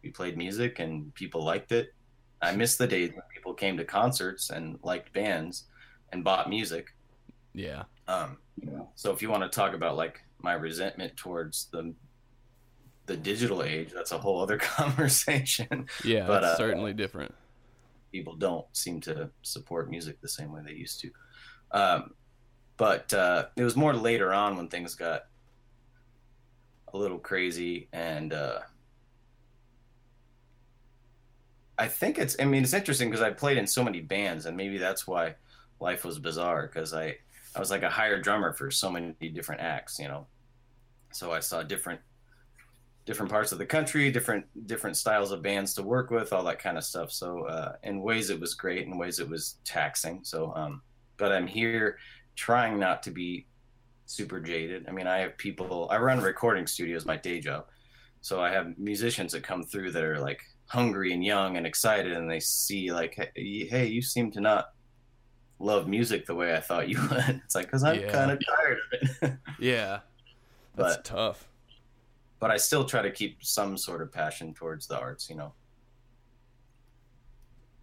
[0.02, 1.94] we played music, and people liked it.
[2.42, 5.64] I miss the days when people came to concerts and liked bands
[6.12, 6.94] and bought music.
[7.54, 7.84] Yeah.
[8.06, 8.36] Um,
[8.94, 11.94] so if you want to talk about like my resentment towards the
[13.06, 15.86] the digital age, that's a whole other conversation.
[16.04, 17.34] Yeah, But, it's uh, certainly different.
[18.12, 21.10] People don't seem to support music the same way they used to.
[21.72, 22.14] Um,
[22.76, 25.26] but uh, it was more later on when things got
[26.92, 28.60] a little crazy and uh,
[31.78, 32.36] I think it's.
[32.40, 35.34] I mean, it's interesting because I played in so many bands, and maybe that's why
[35.80, 36.68] life was bizarre.
[36.72, 37.16] Because I,
[37.54, 40.26] I was like a hired drummer for so many different acts, you know.
[41.12, 42.00] So I saw different,
[43.06, 46.58] different parts of the country, different different styles of bands to work with, all that
[46.58, 47.10] kind of stuff.
[47.12, 50.20] So uh, in ways it was great, in ways it was taxing.
[50.22, 50.82] So, um,
[51.16, 51.98] but I'm here
[52.36, 53.46] trying not to be
[54.06, 54.86] super jaded.
[54.88, 55.88] I mean, I have people.
[55.90, 57.66] I run recording studios, my day job.
[58.22, 62.12] So I have musicians that come through that are like hungry and young and excited
[62.12, 64.70] and they see like hey, you seem to not
[65.58, 68.10] love music the way i thought you would it's like because i'm Yeah.
[68.10, 70.00] kind of tired of it Yeah.
[70.74, 71.46] That's But- tough.
[72.40, 75.52] But i still try to keep some sort of passion towards the arts you know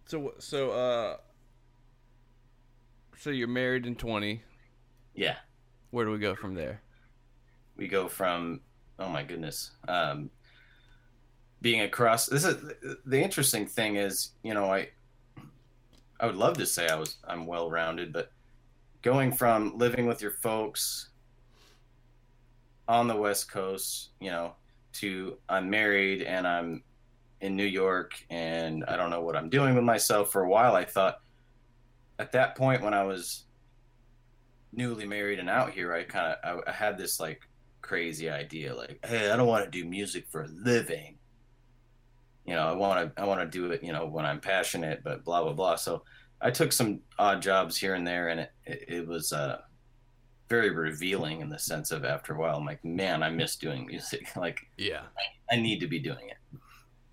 [0.06, 1.16] So so uh
[3.16, 4.42] so you're married in 20.
[5.14, 5.36] yeah
[5.90, 6.80] Where do we go from there?
[7.76, 8.60] we go from
[8.98, 10.30] oh my goodness um
[11.62, 12.56] being across this is
[13.06, 14.88] the interesting thing is you know i
[16.20, 18.30] i would love to say i was i'm well rounded but
[19.00, 21.08] going from living with your folks
[22.88, 24.54] on the west coast you know
[24.92, 26.82] to i'm married and i'm
[27.40, 30.74] in new york and i don't know what i'm doing with myself for a while.
[30.74, 31.18] I thought
[32.18, 33.44] at that point when i was
[34.72, 37.40] newly married and out here i kind of I, I had this like
[37.80, 41.18] crazy idea like hey i don't want to do music for a living.
[42.46, 45.02] You know i want to i want to do it you know when i'm passionate
[45.04, 45.76] but blah blah blah.
[45.76, 46.04] So
[46.40, 49.60] i took some odd jobs here and there and it, it, it was uh
[50.52, 53.86] very revealing in the sense of after a while i'm like man i miss doing
[53.86, 55.04] music like Yeah.
[55.50, 56.40] I need to be doing it.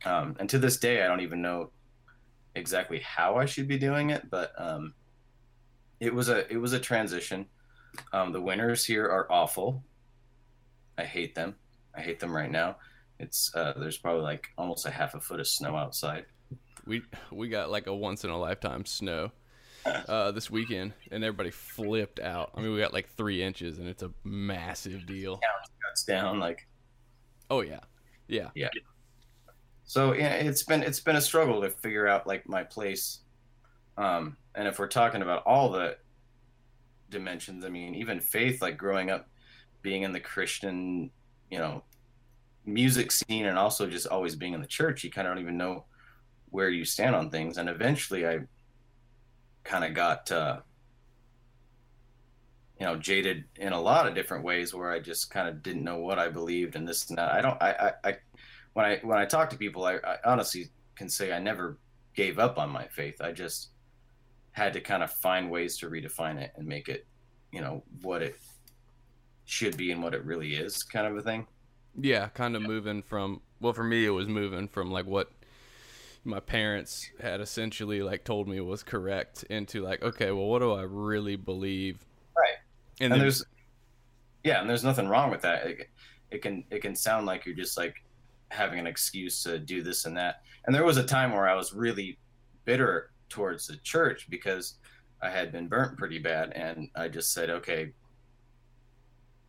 [0.07, 1.71] Um, and to this day, I don't even know
[2.55, 4.93] exactly how I should be doing it, but um,
[5.99, 7.45] it was a it was a transition.
[8.13, 9.83] Um, the winters here are awful.
[10.97, 11.55] I hate them.
[11.93, 12.77] I hate them right now.
[13.19, 16.25] It's uh, there's probably like almost a half a foot of snow outside.
[16.85, 19.31] We we got like a once in a lifetime snow
[19.85, 22.51] uh this weekend and everybody flipped out.
[22.55, 25.39] I mean, we got like 3 inches and it's a massive deal.
[25.83, 26.67] Cuts down like
[27.49, 27.79] Oh yeah.
[28.27, 28.49] Yeah.
[28.55, 28.69] Yeah.
[29.85, 33.19] So yeah it's been it's been a struggle to figure out like my place
[33.97, 35.97] um and if we're talking about all the
[37.09, 39.27] dimensions i mean even faith like growing up
[39.81, 41.09] being in the christian
[41.51, 41.83] you know
[42.65, 45.57] music scene and also just always being in the church you kind of don't even
[45.57, 45.85] know
[46.51, 48.39] where you stand on things and eventually i
[49.63, 50.59] kind of got uh
[52.79, 55.83] you know jaded in a lot of different ways where i just kind of didn't
[55.83, 58.17] know what i believed and this and that i don't i i, I
[58.73, 61.77] when I when I talk to people, I, I honestly can say I never
[62.15, 63.21] gave up on my faith.
[63.21, 63.69] I just
[64.51, 67.05] had to kind of find ways to redefine it and make it,
[67.51, 68.35] you know, what it
[69.45, 71.47] should be and what it really is, kind of a thing.
[71.99, 75.31] Yeah, kind of moving from well for me it was moving from like what
[76.23, 80.73] my parents had essentially like told me was correct into like okay, well what do
[80.73, 82.05] I really believe?
[82.37, 82.57] Right.
[82.99, 83.45] And, And, there's,
[84.43, 85.65] yeah, and there's nothing wrong with that.
[85.65, 85.89] It,
[86.31, 87.95] it can it can sound like you're just like
[88.49, 90.41] having an excuse to do this and that.
[90.65, 92.17] And there was a time where I was really
[92.65, 94.75] bitter towards the church because
[95.21, 97.91] I had been burnt pretty bad, and I just said, okay,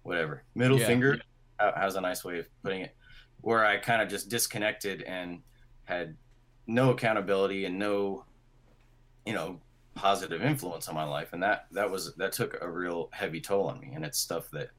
[0.03, 0.87] whatever, middle Yeah.
[0.87, 1.21] finger.
[1.59, 2.97] How's a nice way of putting it?
[3.43, 5.41] Where I kind of just disconnected and
[5.85, 6.17] had
[6.71, 8.25] no accountability and no,
[9.27, 9.61] you know,
[9.95, 13.67] positive influence on my life, and that that was that took a real heavy toll
[13.69, 14.71] on me, and it's stuff that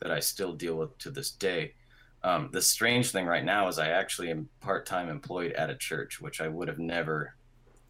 [0.00, 1.74] that I still deal with to this day.
[2.24, 5.74] Um, the strange thing right now is I actually am part time employed at a
[5.74, 7.34] church, which I would have never,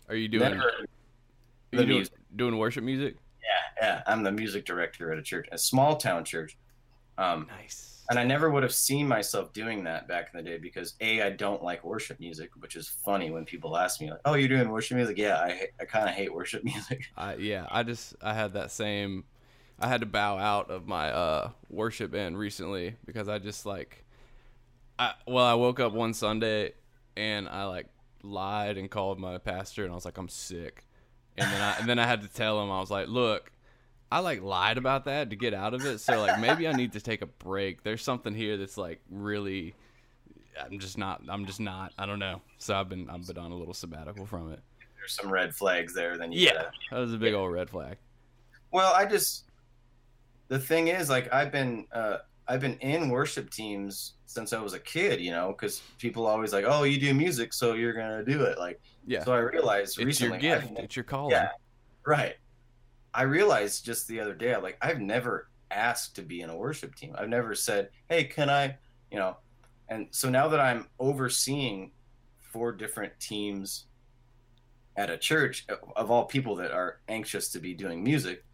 [0.09, 0.69] are you doing never.
[0.69, 0.73] are
[1.73, 3.17] you the doing, doing worship music?
[3.43, 4.03] Yeah, yeah.
[4.07, 6.57] I'm the music director at a church, a small town church.
[7.19, 7.92] Um, Nice.
[8.13, 11.23] And I never would have seen myself doing that back in the day because a
[11.23, 14.51] I don't like worship music, which is funny when people ask me like, "Oh, you're
[14.51, 17.07] doing worship music?" Yeah, I I kind of hate worship music.
[17.17, 19.25] I yeah, I just I had that same
[19.81, 24.05] I had to bow out of my uh worship band recently because I just like
[24.99, 26.75] I well, I woke up one Sunday
[27.17, 27.87] and I like
[28.23, 30.85] lied and called my pastor and I was like I'm sick.
[31.39, 33.53] And then I and then I had to tell him I was like, "Look,
[34.13, 35.99] I like lied about that to get out of it.
[36.01, 37.83] So like maybe I need to take a break.
[37.83, 39.75] There's something here that's like really
[40.63, 42.43] I'm just not I'm just not I don't know.
[42.59, 44.61] So I've been I've been on a little sabbatical from it.
[44.99, 46.17] There's some red flags there.
[46.19, 46.53] Then you Yeah.
[46.53, 47.97] gotta- That was a big old red flag.
[48.71, 49.45] Well, I just
[50.49, 54.75] the thing is, like, I've been uh, I've been in worship teams since I was
[54.75, 58.25] a kid, you know, because people always like, oh, you do music, so you're gonna
[58.25, 58.59] do it.
[58.59, 59.25] Like, Yeah.
[59.25, 60.73] so I realized it's recently, your gift.
[60.79, 61.31] It's your calling.
[61.33, 61.49] Yeah.
[62.05, 62.37] right.
[63.15, 66.95] I realized just the other day, like, I've never asked to be in a worship
[66.95, 67.15] team.
[67.19, 68.77] I've never said, hey, can I,
[69.11, 69.37] you know,
[69.89, 71.93] and so now that I'm overseeing
[72.41, 73.87] four different teams
[74.97, 78.45] at a church of all people that are anxious to be doing music,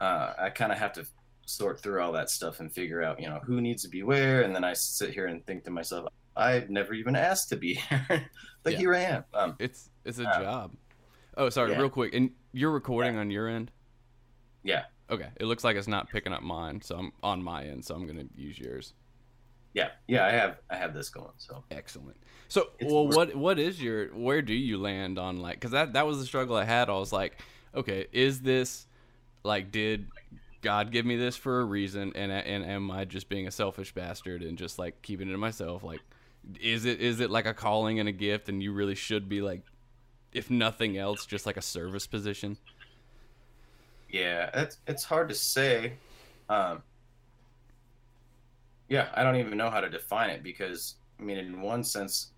[0.00, 1.06] uh, I kind of have to
[1.46, 4.42] sort through all that stuff and figure out, you know, who needs to be where.
[4.42, 7.74] And then I sit here and think to myself, I've never even asked to be
[8.08, 8.28] here.
[8.62, 8.78] but Yeah.
[8.78, 9.24] here I am.
[9.32, 10.72] Um, It's it's a Uh, job.
[11.38, 11.78] Oh, sorry, yeah.
[11.78, 12.14] real quick.
[12.14, 13.70] And you're recording on your end?
[14.66, 14.84] Yeah.
[15.08, 15.28] Okay.
[15.36, 18.06] It looks like it's not picking up mine, so I'm on my end, so I'm
[18.06, 18.92] gonna use yours.
[19.72, 19.88] Yeah.
[20.08, 20.26] Yeah.
[20.26, 21.32] I have, I have this going.
[21.38, 22.16] So Excellent.
[22.48, 23.16] So, It's well, work.
[23.16, 25.54] what what is your where do you land on like?
[25.54, 26.88] Because that that was the struggle I had.
[26.88, 27.40] I was like,
[27.74, 28.86] okay, is this
[29.44, 30.06] like did
[30.62, 33.92] God give me this for a reason, and and am I just being a selfish
[33.94, 35.84] bastard and just like keeping it to myself?
[35.84, 36.00] Like,
[36.60, 39.40] is it is it like a calling and a gift, and you really should be
[39.40, 39.62] like,
[40.32, 42.58] if nothing else, just like a service position?
[44.08, 45.94] Yeah, it's it's hard to say.
[46.48, 46.82] Um,
[48.88, 52.32] yeah, I don't even know how to define it because I mean, in one sense,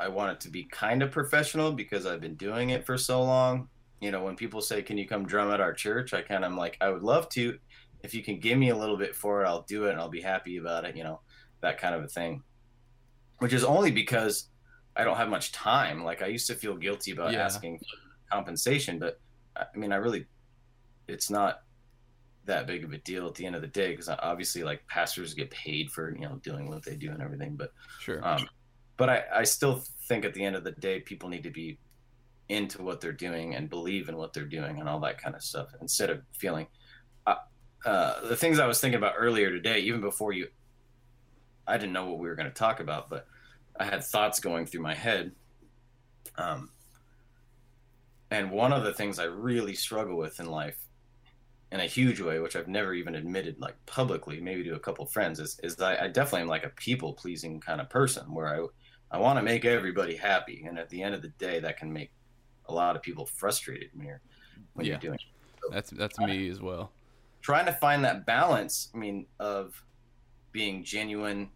[0.00, 3.22] I want it to be kind of professional because I've been doing it for so
[3.22, 3.68] long.
[4.00, 6.50] You know, when people say, "Can you come drum at our church?" I kind of
[6.50, 7.58] am like, I would love to.
[8.02, 10.08] If you can give me a little bit for it, I'll do it and I'll
[10.08, 10.96] be happy about it.
[10.96, 11.20] You know,
[11.60, 12.42] that kind of a thing.
[13.38, 14.48] Which is only because
[14.96, 16.04] I don't have much time.
[16.04, 17.44] Like I used to feel guilty about Yeah.
[17.44, 19.20] asking for compensation, but
[19.56, 20.26] I mean, I really
[21.08, 21.62] it's not
[22.46, 25.34] that big of a deal at the end of the day because obviously like pastors
[25.34, 28.26] get paid for you know doing what they do and everything but Sure.
[28.26, 28.48] um
[28.96, 31.78] but i i still think at the end of the day people need to be
[32.48, 35.42] into what they're doing and believe in what they're doing and all that kind of
[35.42, 36.68] stuff instead of feeling
[37.26, 37.34] uh,
[37.84, 40.46] uh the things i was thinking about earlier today even before you
[41.66, 43.26] i didn't know what we were going to talk about but
[43.80, 45.32] i had thoughts going through my head
[46.38, 46.70] um
[48.30, 50.78] and one of the things i really struggle with in life
[51.72, 55.04] in a huge way, which I've never even admitted like publicly, maybe to a couple
[55.06, 58.48] friends, is is that I definitely am like a people pleasing kind of person where
[58.48, 58.66] I
[59.16, 61.92] I want to make everybody happy, and at the end of the day, that can
[61.92, 62.12] make
[62.68, 64.22] a lot of people frustrated when you're
[64.74, 64.92] when Yeah.
[64.92, 65.18] you're doing.
[65.72, 66.92] That's that's me as well.
[67.42, 69.74] Trying to find that balance, I mean, of
[70.52, 71.50] being genuine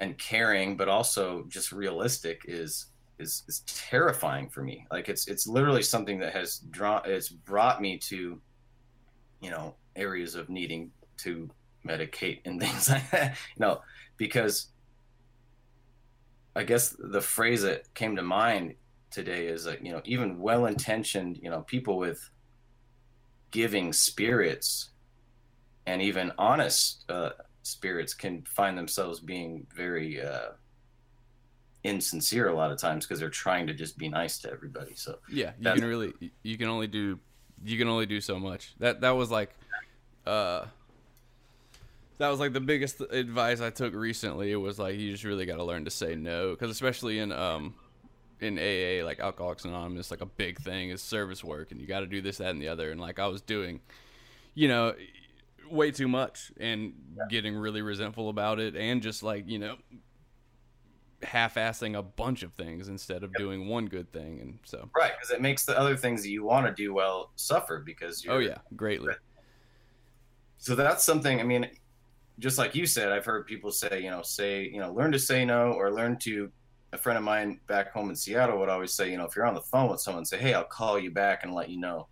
[0.00, 2.86] and caring, but also just realistic is
[3.18, 4.86] is is terrifying for me.
[4.90, 8.40] Like it's it's literally something that has drawn it's brought me to
[9.42, 11.50] you know areas of needing to
[11.86, 13.36] medicate and things like that.
[13.56, 13.80] You know
[14.16, 14.68] because
[16.54, 18.74] i guess the phrase that came to mind
[19.10, 22.30] today is that you know even well-intentioned you know people with
[23.50, 24.90] giving spirits
[25.86, 27.30] and even honest uh,
[27.62, 30.50] spirits can find themselves being very uh,
[31.84, 35.18] insincere a lot of times because they're trying to just be nice to everybody so
[35.28, 37.18] Yeah, you can really you can only do
[37.64, 38.74] you can only do so much.
[38.78, 39.54] That that was like
[40.26, 40.66] uh
[42.18, 44.52] that was like the biggest advice I took recently.
[44.52, 47.32] It was like you just really got to learn to say no cuz especially in
[47.32, 47.74] um
[48.40, 52.00] in AA like Alcoholics Anonymous like a big thing is service work and you got
[52.00, 53.80] to do this that and the other and like I was doing
[54.54, 54.94] you know
[55.72, 56.92] way too much and
[57.28, 59.76] getting really resentful about it and just like, you know,
[61.24, 65.30] half-assing a bunch of things instead of doing one good thing and so Right, because
[65.30, 68.42] it makes the other things that you want to do well suffer because oh, you're,
[68.42, 69.14] Oh yeah, greatly.
[70.58, 71.40] So that's something.
[71.40, 71.68] I mean,
[72.38, 75.18] just like you said, I've heard people say, you know, say, you know, learn to
[75.18, 76.50] say no, or learn to.
[76.94, 79.46] A friend of mine back home in Seattle would always say, you know, if you're
[79.46, 82.06] on the phone with someone, say, hey, I'll call you back and let you know,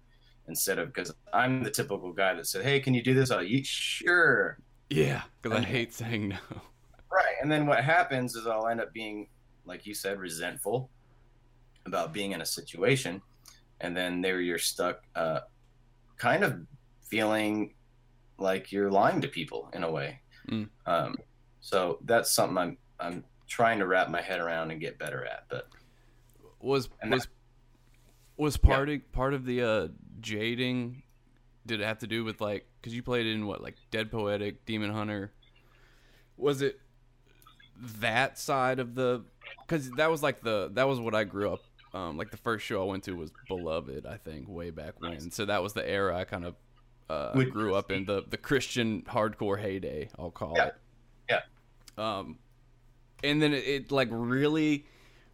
[0.48, 3.30] instead of because I'm the typical guy that said, hey, can you do this?
[3.30, 4.58] Oh, you sure.
[4.88, 6.38] Yeah, because I hate saying no.
[7.10, 7.34] Right.
[7.42, 9.28] And then what happens is I'll end up being,
[9.64, 10.90] like you said, resentful
[11.86, 13.20] about being in a situation.
[13.80, 15.40] And then there you're stuck, uh,
[16.18, 16.60] kind of
[17.02, 17.74] feeling
[18.38, 20.20] like you're lying to people in a way.
[20.48, 20.68] Mm.
[20.86, 21.16] Um,
[21.60, 25.44] so that's something I'm, I'm trying to wrap my head around and get better at.
[25.48, 25.68] But
[26.60, 27.28] Was was
[28.36, 29.88] was part of part of the uh,
[30.20, 31.02] jading?
[31.66, 34.64] Did it have to do with like because you played in what like Dead Poetic,
[34.66, 35.32] Demon Hunter?
[36.36, 36.79] Was it
[38.00, 39.22] that side of the?
[39.66, 41.60] Because that was like the that was what I grew up.
[41.92, 45.30] Um, like the first show I went to was Beloved, I think, way back when.
[45.32, 46.54] So that was the era I kind of
[47.08, 50.08] uh, Would- grew up in the the Christian hardcore heyday.
[50.18, 50.66] I'll call Yeah.
[50.66, 50.74] it.
[51.28, 51.40] Yeah.
[51.98, 52.38] Um,
[53.24, 54.86] and then it, it like really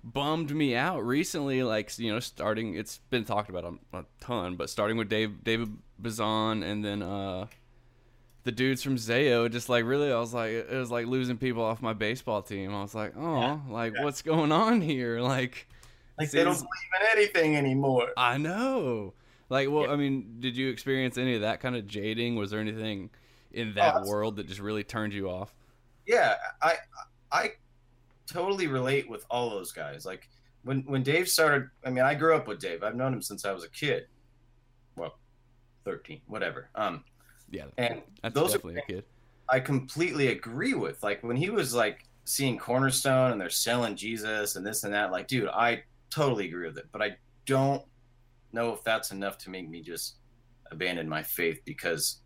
[0.02, 1.62] bummed me out recently.
[1.62, 5.44] Like you know, starting it's been talked about a, a ton, but starting with Dave
[5.44, 7.46] David Bazan and then uh
[8.46, 11.62] the dudes from Zao, just like really, I was like, it was like losing people
[11.62, 12.74] off my baseball team.
[12.74, 13.58] I was like, oh, Yeah.
[13.68, 15.20] like what's going on here?
[15.26, 15.66] Like,
[16.18, 16.68] like they don't believe
[17.00, 18.08] in anything anymore.
[18.16, 19.12] I know.
[19.50, 19.90] Like, well, Yeah.
[19.92, 22.36] I mean, did you experience any of that kind of jading?
[22.36, 23.10] Was there anything
[23.52, 24.10] in Oh, that absolutely.
[24.12, 25.52] world that just really turned you off?
[26.08, 26.74] yeah i
[27.32, 27.50] i
[28.28, 30.28] totally relate with all those guys like
[30.62, 32.82] when when Dave started, I mean, I grew up with Dave.
[32.84, 34.06] I've known him since I was a kid.
[34.96, 35.16] Well,
[35.84, 36.68] thirteen, whatever.
[36.74, 37.04] Um,
[37.50, 39.04] Yeah, and those are definitely a kid.
[39.48, 41.02] I completely agree with.
[41.02, 45.12] Like when he was like seeing Cornerstone and they're selling Jesus and this and that.
[45.12, 47.82] Like, dude, I totally agree with it, but I don't
[48.52, 50.16] know if that's enough to make me just
[50.70, 52.20] abandon my faith because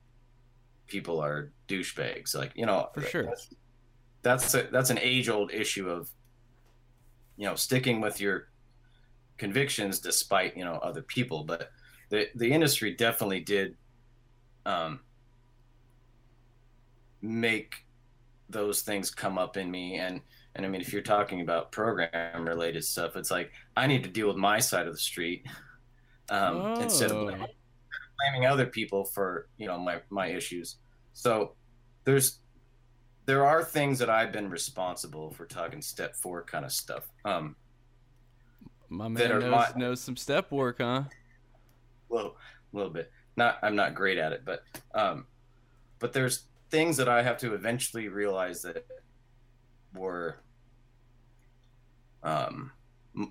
[0.87, 2.35] people are douchebags.
[2.35, 3.25] Like, you know, For sure.
[3.25, 3.49] That's
[4.23, 6.11] that's, a, that's an age old issue of
[7.37, 8.49] you know sticking with your
[9.39, 11.45] convictions despite you know other people.
[11.45, 11.71] But
[12.09, 13.77] the the industry definitely did.
[14.67, 15.01] Um,
[17.23, 17.75] make
[18.49, 19.97] those things come up in me.
[19.97, 20.21] And
[20.57, 24.11] and i mean if you're talking about program related stuff it's like i need to
[24.11, 25.47] deal with my side of the street.
[26.29, 27.25] Um, instead of Oh.
[27.27, 27.47] blaming,
[28.19, 30.79] blaming other people for you know my my issues.
[31.13, 31.55] So
[32.05, 32.41] there's
[33.27, 37.09] there are things that i've been responsible for talking step four kind of stuff.
[37.25, 37.55] Um
[38.89, 41.05] My man knows, my- knows some step work, huh?
[42.09, 42.37] well
[42.73, 43.11] a little bit.
[43.37, 45.27] Not i'm not great at it but um
[46.01, 48.85] but there's things that i have to eventually realize that
[49.95, 50.39] were
[52.23, 52.71] um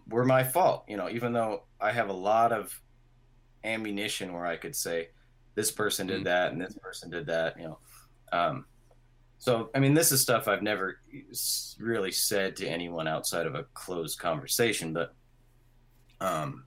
[0.08, 2.80] were my fault you know even though i have a lot of
[3.64, 5.10] ammunition where i could say
[5.56, 6.26] this person did Mm.
[6.26, 7.80] that and this person did that you know
[8.32, 8.66] um
[9.38, 11.00] so i mean this is stuff i've never
[11.80, 15.14] really said to anyone outside of a closed conversation but
[16.20, 16.66] um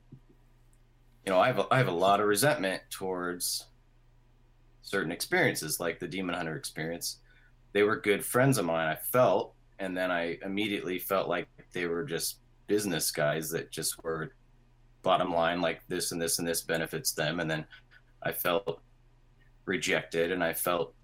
[1.24, 3.66] you know, I have a, I have a lot of resentment towards
[4.82, 7.18] certain experiences, like the Demon Hunter experience.
[7.72, 8.88] They were good friends of mine.
[8.88, 14.02] I felt, and then I immediately felt like they were just business guys that just
[14.04, 14.34] were
[15.02, 17.64] bottom line, like this and this and this benefits them, and then
[18.22, 18.80] I felt
[19.64, 20.94] rejected and I felt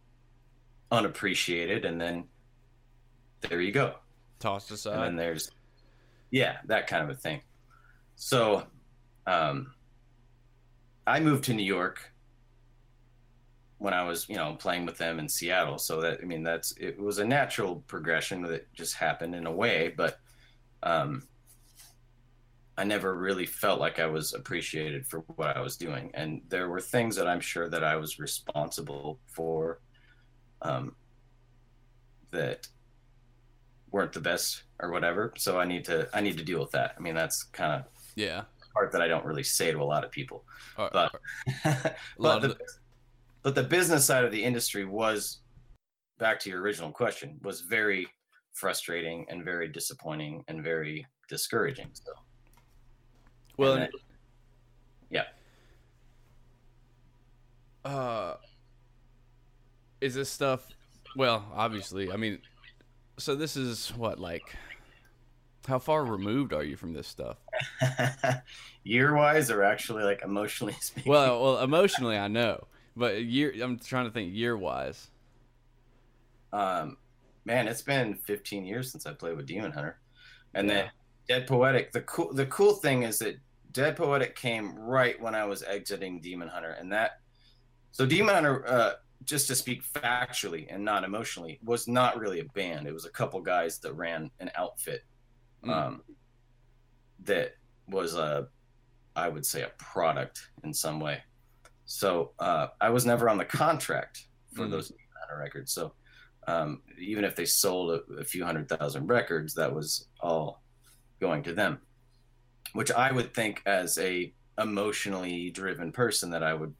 [0.90, 2.24] unappreciated, and then
[3.40, 3.94] there you go
[4.40, 5.06] Tossed and aside.
[5.06, 5.50] then there's
[6.30, 7.40] yeah that kind of a thing
[8.16, 8.66] so
[9.28, 9.72] um
[11.06, 12.12] i moved to new york
[13.78, 16.72] when i was you know playing with them in seattle so that i mean that's
[16.78, 20.18] it was a natural progression that just happened in a way but
[20.82, 21.22] um
[22.76, 26.68] i never really felt like i was appreciated for what i was doing and there
[26.68, 29.80] were things that i'm sure that i was responsible for
[30.62, 30.94] um
[32.30, 32.66] that
[33.90, 35.32] weren't the best or whatever.
[35.36, 36.94] So I need to I need to deal with that.
[36.96, 38.42] I mean, that's kind of yeah.
[38.74, 40.44] part that I don't really say to a lot of people.
[40.76, 40.92] But
[41.64, 42.60] but lot the, of
[43.42, 45.40] but the business side of the industry was
[46.18, 48.06] back to your original question was very
[48.54, 51.88] frustrating and very disappointing and very discouraging.
[51.92, 52.12] So
[53.56, 55.24] well, and and- then-
[57.84, 57.90] yeah.
[57.90, 58.36] uh
[60.00, 60.66] is this stuff
[61.16, 62.38] well obviously i mean
[63.18, 64.42] so this is what like
[65.66, 67.36] how far removed are you from this stuff
[68.84, 71.10] year wise or actually like emotionally speaking.
[71.10, 72.66] well well emotionally i know
[72.98, 75.08] but year i'm trying to think year wise
[76.52, 76.96] um
[77.44, 79.98] man it's been 15 years since i played with demon hunter.
[80.54, 80.90] And then
[81.28, 83.36] dead poetic the cool the cool thing is that
[83.72, 86.72] dead poetic came right when i was exiting demon hunter.
[86.72, 87.20] And that
[87.90, 88.92] so demon hunter uh
[89.24, 92.86] just to speak factually and not emotionally was not really a band.
[92.86, 95.02] It was a couple guys that ran an outfit
[95.64, 95.70] Mm.
[95.70, 96.02] um
[97.24, 97.56] that
[97.88, 98.46] was a
[99.16, 101.20] i would say a product in some way
[101.90, 104.70] so uh i was never on the contract for Mm.
[104.70, 104.92] those
[105.38, 105.92] records so
[106.46, 110.62] um, even if they sold a, a few hundred thousand records, that was all
[111.20, 111.78] going to them.
[112.72, 116.74] Which I would think, as a emotionally driven person, that I would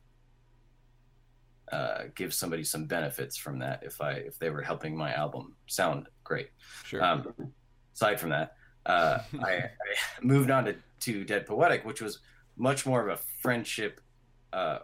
[1.70, 5.54] uh, give somebody some benefits from that if I if they were helping my album
[5.66, 6.48] sound great.
[6.84, 7.26] sure Um,
[7.94, 8.54] aside from that,
[8.86, 9.68] uh, I, I
[10.22, 12.20] moved on to, to Dead Poetic, which was
[12.56, 14.00] much more of a friendship,
[14.54, 14.78] uh,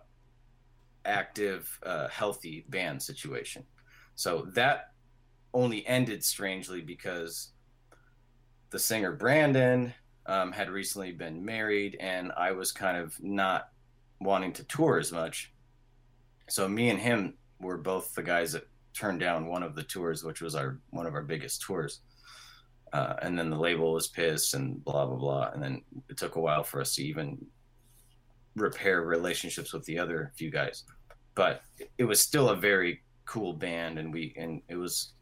[1.05, 3.65] active, uh, healthy band situation.
[4.15, 4.93] So that
[5.53, 7.53] only ended strangely because
[8.71, 9.95] the singer Brandon
[10.27, 13.69] um, had recently been married, and I was kind of not
[14.21, 15.53] wanting to tour as much.
[16.49, 20.25] So me and him were both the guys that turned down one of the tours,
[20.25, 22.01] which was our one of our biggest tours.
[22.93, 25.51] Uh, and then the label was pissed and blah blah blah.
[25.53, 27.45] And then it took a while for us to even
[28.57, 30.85] repair relationships with the other few guys.
[31.35, 31.63] But
[31.99, 35.13] it was still a very cool band, and we and it was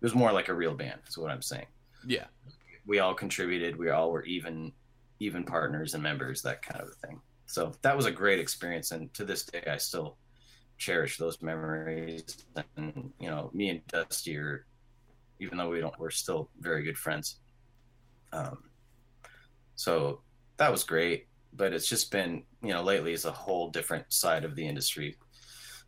[0.00, 1.00] it was more like a real band.
[1.08, 1.66] Is what I'm saying.
[2.06, 2.26] yeah
[2.86, 3.76] We all contributed.
[3.76, 4.72] We all were even
[5.20, 7.20] even partners and members, that kind of a thing.
[7.46, 10.16] So that was a great experience, and to this day, I still
[10.78, 12.24] cherish those memories.
[12.76, 14.66] And you know, me and Dusty are,
[15.40, 17.36] even though we don't, we're still very good friends.
[18.32, 18.58] Um,
[19.74, 20.20] So
[20.58, 24.44] that was great, but it's just been you know lately is a whole different side
[24.44, 25.16] of the industry.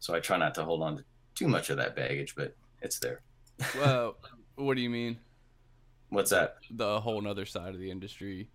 [0.02, 1.04] So I try not to hold on to
[1.36, 3.22] too much of that baggage, but it's there.
[3.78, 4.16] Well,
[4.56, 5.16] what do you mean?
[6.08, 6.56] What's that?
[6.72, 8.48] The whole nother side of the industry.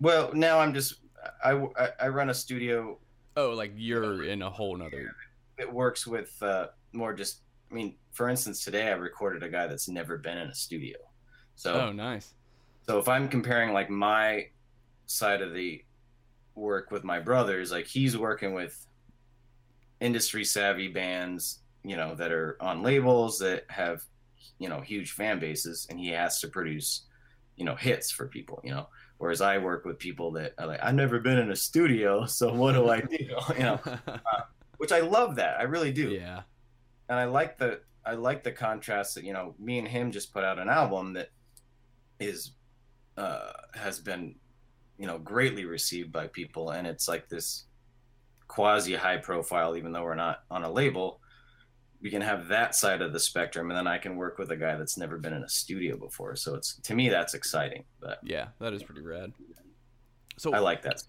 [0.00, 0.94] Well, now I'm just
[1.44, 2.98] I, I, I run a studio
[3.36, 5.14] Oh, like you're in a whole nother.
[5.58, 7.40] It works with uh, more just.
[7.70, 10.96] I mean, for instance, today I recorded a guy that's never been in a studio.
[11.54, 12.32] So Oh, nice.
[12.86, 14.46] so if I'm comparing like my
[15.06, 15.84] side of the
[16.54, 18.86] work with my brothers, like he's working with
[20.02, 24.02] industry savvy bands, you know, that are on labels that have,
[24.58, 27.06] you know, huge fan bases, and he has to produce,
[27.56, 28.88] you know, hits for people, you know.
[29.18, 32.52] Whereas I work with people that are like, I've never been in a studio, so
[32.52, 33.16] what do I do?
[33.56, 33.80] you know,
[34.78, 35.60] which I love that.
[35.60, 36.42] I really do yeah.
[37.08, 40.32] and I like the I like the contrast that you know me and him just
[40.34, 41.28] put out an album that
[42.18, 42.52] is
[43.16, 44.34] uh, has been
[44.98, 47.66] you know greatly received by people, and it's like this
[48.52, 51.18] quasi high profile, even though we're not on a label.
[52.02, 54.56] We can have that side of the spectrum, and then I can work with a
[54.56, 56.36] guy that's never been in a studio before.
[56.36, 59.32] So it's to me that's exciting, but Yeah, that is pretty rad.
[60.36, 61.02] So I like that.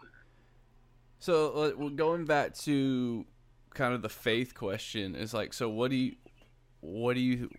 [1.20, 3.26] So uh, going back to
[3.74, 6.16] kind of the faith question is like, so what do you,
[6.80, 7.50] what do you,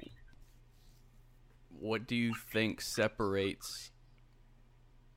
[1.69, 3.91] what do you think separates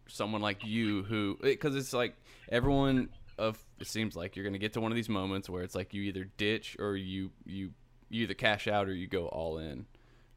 [0.10, 2.16] someone like you who, because it's like
[2.52, 5.76] everyone of it seems like you're gonna get to one of these moments where it's
[5.76, 7.72] like you either ditch or you you
[8.10, 9.86] you either cash out or you go all in,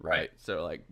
[0.01, 0.19] right?
[0.19, 0.31] Right.
[0.39, 0.85] So like,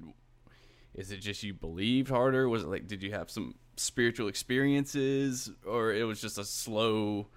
[0.94, 2.48] is it just you believed harder?
[2.48, 7.28] Was it like did you have some spiritual experiences, or it was just a slow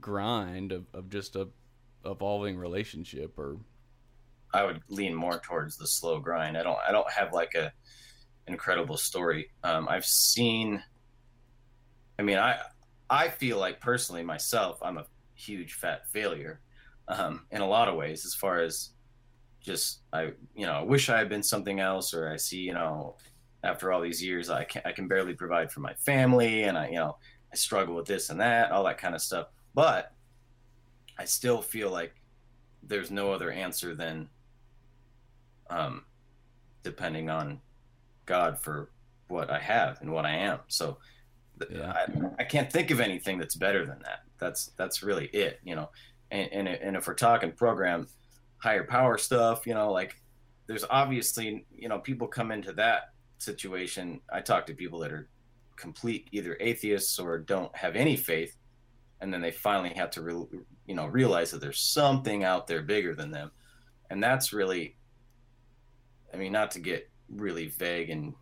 [0.00, 1.48] grind of, of just a
[2.04, 3.38] evolving relationship?
[3.38, 3.58] Or
[4.54, 6.56] I would lean more towards the slow grind.
[6.56, 7.72] I don't I don't have like a
[8.46, 9.50] incredible story.
[9.62, 10.82] Um, I've seen.
[12.18, 12.58] I mean, I
[13.10, 16.60] I feel like personally myself, I'm a huge fat failure,
[17.08, 18.24] um, in a lot of ways.
[18.24, 18.90] As far as
[19.60, 22.74] just I you know I wish I had been something else, or I see you
[22.74, 23.16] know
[23.64, 26.88] after all these years I can I can barely provide for my family, and I
[26.88, 27.16] you know
[27.52, 29.48] I struggle with this and that, all that kind of stuff.
[29.74, 30.12] But
[31.18, 32.14] I still feel like
[32.82, 34.28] there's no other answer than
[35.70, 36.04] um,
[36.82, 37.60] depending on
[38.26, 38.90] God for
[39.28, 40.60] what I have and what I am.
[40.68, 40.98] So
[41.70, 41.92] Yeah.
[41.92, 44.20] I, I can't think of anything that's better than that.
[44.38, 45.90] That's that's really it, you know.
[46.30, 48.08] And and, and if we're talking program
[48.58, 50.14] higher power stuff, you know, like
[50.66, 54.20] there's obviously you know people come into that situation.
[54.32, 55.28] I talk to people that are
[55.76, 58.56] complete either atheists or don't have any faith,
[59.20, 60.48] and then they finally have to
[60.86, 63.50] you know realize that there's something out there bigger than them,
[64.10, 64.98] and that's really
[66.32, 68.34] I mean, not to get really vague and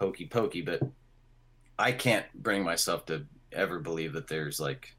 [0.00, 0.82] hokey pokey, but
[1.78, 4.94] I can't bring myself to ever believe that there's like,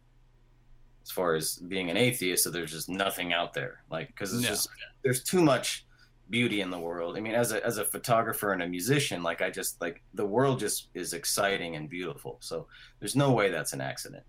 [1.04, 3.84] as far as being an atheist, that there's just nothing out there.
[3.90, 4.50] Like, because it's No.
[4.50, 4.70] just
[5.04, 5.86] there's too much
[6.30, 7.18] beauty in the world.
[7.18, 10.26] I mean, as a as a photographer and a musician, like I just like the
[10.26, 12.38] world just is exciting and beautiful.
[12.40, 12.68] So
[13.00, 14.24] there's no way that's an accident.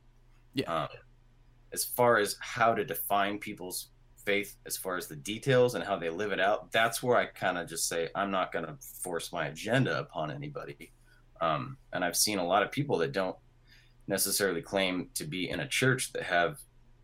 [0.54, 0.72] Yeah.
[0.72, 0.88] Um,
[1.72, 3.88] as far as how to define people's
[4.24, 7.26] faith as far as the details and how they live it out that's where i
[7.26, 10.90] kind of just say i'm not going to force my agenda upon anybody
[11.40, 13.36] um, and i've seen a lot of people that don't
[14.06, 16.58] necessarily claim to be in a church that have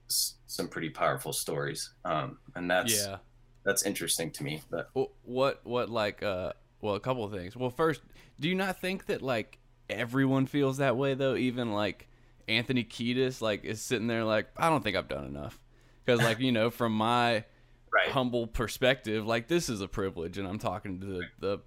[0.09, 3.17] s- some pretty powerful stories um, and that's yeah,
[3.65, 7.57] that's interesting to me but Wh- what what like uh well a couple of things.
[7.57, 8.03] Well, first,
[8.39, 9.59] do you not think that like
[9.89, 11.35] everyone feels that way though?
[11.37, 12.09] Even like
[12.49, 15.59] Anthony Kiedis like is sitting there like I don't think I've done enough
[16.05, 17.45] because like you know from my
[17.93, 21.59] right humble perspective, like this is a privilege, and I'm talking to the, the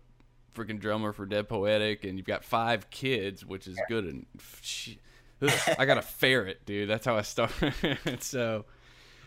[0.54, 4.06] freaking drummer for Dead Poetic, and you've got five kids, which is good.
[4.06, 4.26] And
[4.62, 5.00] she,
[5.42, 6.90] ugh, I got a ferret, dude.
[6.90, 7.74] That's how I started.
[8.22, 8.66] so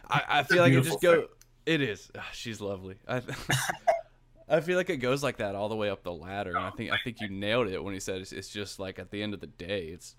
[0.08, 1.26] I, I feel like it just go.
[1.64, 2.10] It is.
[2.16, 2.96] Ah, she's lovely.
[3.08, 3.22] I,
[4.48, 6.70] I feel like it goes like that all the way up the ladder, and I
[6.70, 9.22] think I think you nailed it when you said it's, it's just like at the
[9.22, 10.14] end of the day, it's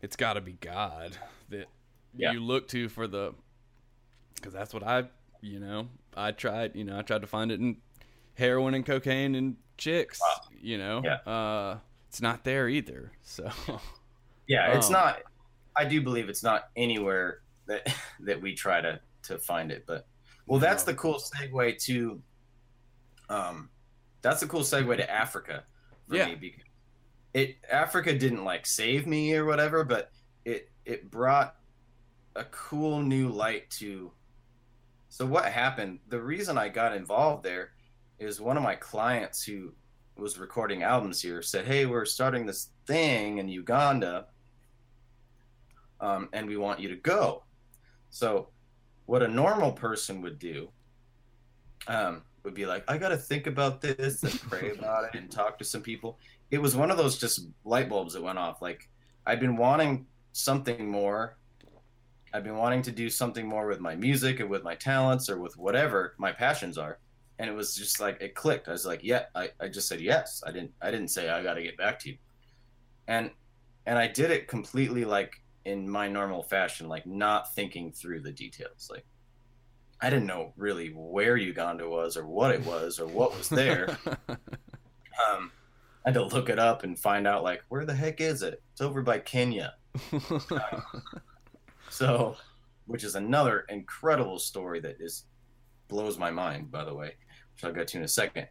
[0.00, 1.16] it's got to be God
[1.48, 1.66] that
[2.16, 2.32] Yeah.
[2.32, 3.34] you look to for the
[4.36, 5.04] because that's what I,
[5.42, 7.76] you know, I tried, you know, I tried to find it in
[8.34, 10.20] heroin and cocaine and chicks,
[10.60, 11.14] you know, Yeah.
[11.26, 11.78] uh,
[12.08, 13.10] it's not there either.
[13.22, 13.50] So
[14.46, 15.18] yeah it's Um, not
[15.76, 17.86] i do believe it's not anywhere that
[18.20, 20.06] that we try to to find it but
[20.46, 22.20] well that's the cool segue to
[23.28, 23.70] um
[24.22, 25.62] that's the cool segue to africa
[26.08, 26.26] for Yeah.
[26.26, 26.64] me because
[27.32, 30.10] it africa didn't like save me or whatever but
[30.44, 31.54] it it brought
[32.34, 34.10] a cool new light to
[35.10, 37.70] so what happened the reason i got involved there
[38.20, 39.72] is one of my clients who
[40.16, 44.26] was recording albums here said, "Hey, we're starting this thing in Uganda,
[46.00, 47.44] um, and we want you to go."
[48.10, 48.50] So,
[49.06, 50.70] what a normal person would do
[51.86, 55.30] um, would be like, "I got to think about this and pray about it and
[55.30, 56.18] talk to some people."
[56.50, 58.60] It was one of those just light bulbs that went off.
[58.60, 58.90] Like
[59.26, 61.38] I've been wanting something more.
[62.32, 65.40] I've been wanting to do something more with my music and with my talents or
[65.40, 66.98] with whatever my passions are
[67.40, 68.68] and it was just like it clicked.
[68.68, 70.44] I was like, yeah, I, I just said yes.
[70.46, 72.18] I didn't I didn't say I got to get back to you,
[73.08, 73.30] and
[73.86, 78.30] and I did it completely like in my normal fashion, like not thinking through the
[78.30, 78.90] details.
[78.92, 79.06] Like
[80.02, 83.96] I didn't know really where Uganda was or what it was or what was there.
[84.28, 85.50] um,
[86.04, 88.62] I had to look it up and find out like where the heck is it?
[88.72, 89.74] It's over by Kenya.
[91.92, 92.36] So,
[92.86, 95.24] which is another incredible story that is
[95.88, 97.14] blows my mind, by the way
[97.60, 98.48] which I'll get to in a second.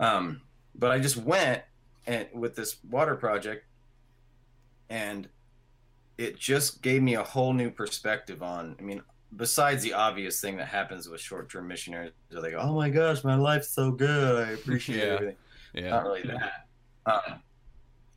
[0.00, 0.40] Um,
[0.74, 1.62] but I just went
[2.06, 3.64] and with this water project,
[4.90, 5.28] and
[6.18, 8.76] it just gave me a whole new perspective on.
[8.78, 9.02] I mean,
[9.36, 13.36] besides the obvious thing that happens with short-term missionaries, they go, "Oh my gosh, my
[13.36, 14.48] life's so good.
[14.48, 15.04] I appreciate Yeah.
[15.14, 15.36] everything."
[15.74, 15.90] yeah.
[15.90, 16.66] Not really that.
[17.06, 17.42] Um,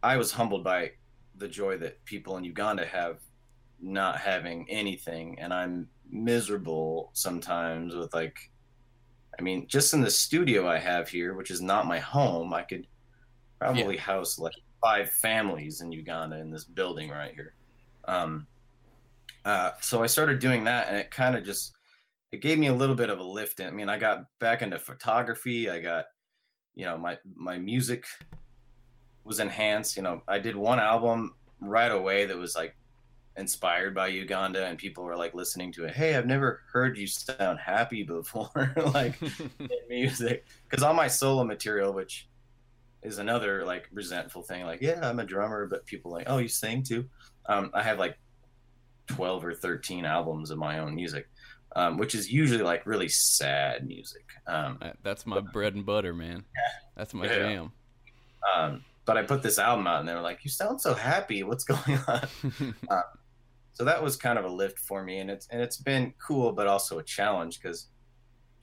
[0.04, 0.92] I was humbled by
[1.38, 3.20] the joy that people in Uganda have
[3.80, 8.50] not having anything, and I'm miserable sometimes with like
[9.38, 12.62] I mean, just in the studio I have here, which is not my home, I
[12.62, 12.88] could
[13.60, 17.54] probably house like five families in Uganda in this building right here.
[18.08, 18.48] Um,
[19.44, 21.76] uh, so I started doing that, and it kind of just
[22.32, 23.62] it gave me a little bit of a lift.
[23.62, 25.70] I mean, I got back into photography.
[25.70, 26.06] I got,
[26.74, 28.06] you know, my my music
[29.24, 29.98] was enhanced.
[29.98, 32.76] You know, I did one album right away that was like
[33.38, 35.94] inspired by Uganda, and people were like listening to it.
[35.96, 39.22] Hey, I've never heard you sound happy before, like
[39.60, 40.46] in music.
[40.70, 42.28] Because all my solo material, which
[43.04, 46.48] is another like resentful thing, like yeah, I'm a drummer, but people like, oh, you
[46.48, 47.10] sing too.
[47.48, 48.18] Um, I have like
[49.08, 51.28] twelve or thirteen albums of my own music,
[51.76, 54.24] um, which is usually like really sad music.
[54.48, 56.46] Um, Uh, That's my bread and butter, man.
[56.56, 57.36] Yeah, That's my Yeah.
[57.36, 57.72] jam.
[58.56, 61.44] um, but I put this album out, and they were like, "You sound so happy.
[61.44, 62.74] What's going on?"
[63.76, 66.52] so that was kind of a lift for me and it's and it's been cool
[66.52, 67.90] but also a challenge because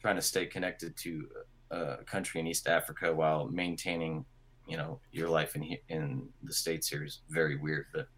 [0.01, 1.29] trying to stay connected to
[1.71, 4.25] a country in east africa while maintaining
[4.67, 8.09] you know your life in in the states here is very weird but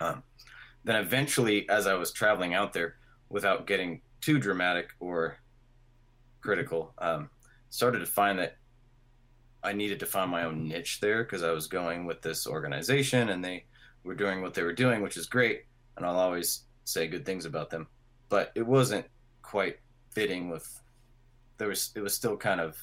[0.00, 0.22] um,
[0.84, 2.94] then eventually as i was traveling out there
[3.28, 5.36] without getting too dramatic or
[6.40, 7.28] critical um,
[7.70, 8.56] started to find that
[9.64, 13.30] i needed to find my own niche there because i was going with this organization
[13.30, 13.64] and they
[14.04, 15.64] were doing what they were doing which is great
[16.00, 17.86] and I'll always say good things about them.
[18.28, 19.06] But it wasn't
[19.42, 19.78] quite
[20.10, 20.82] fitting with.
[21.58, 21.90] There was.
[21.94, 22.76] It was still kind of.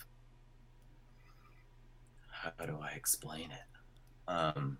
[2.30, 4.32] How do I explain it?
[4.32, 4.78] Um,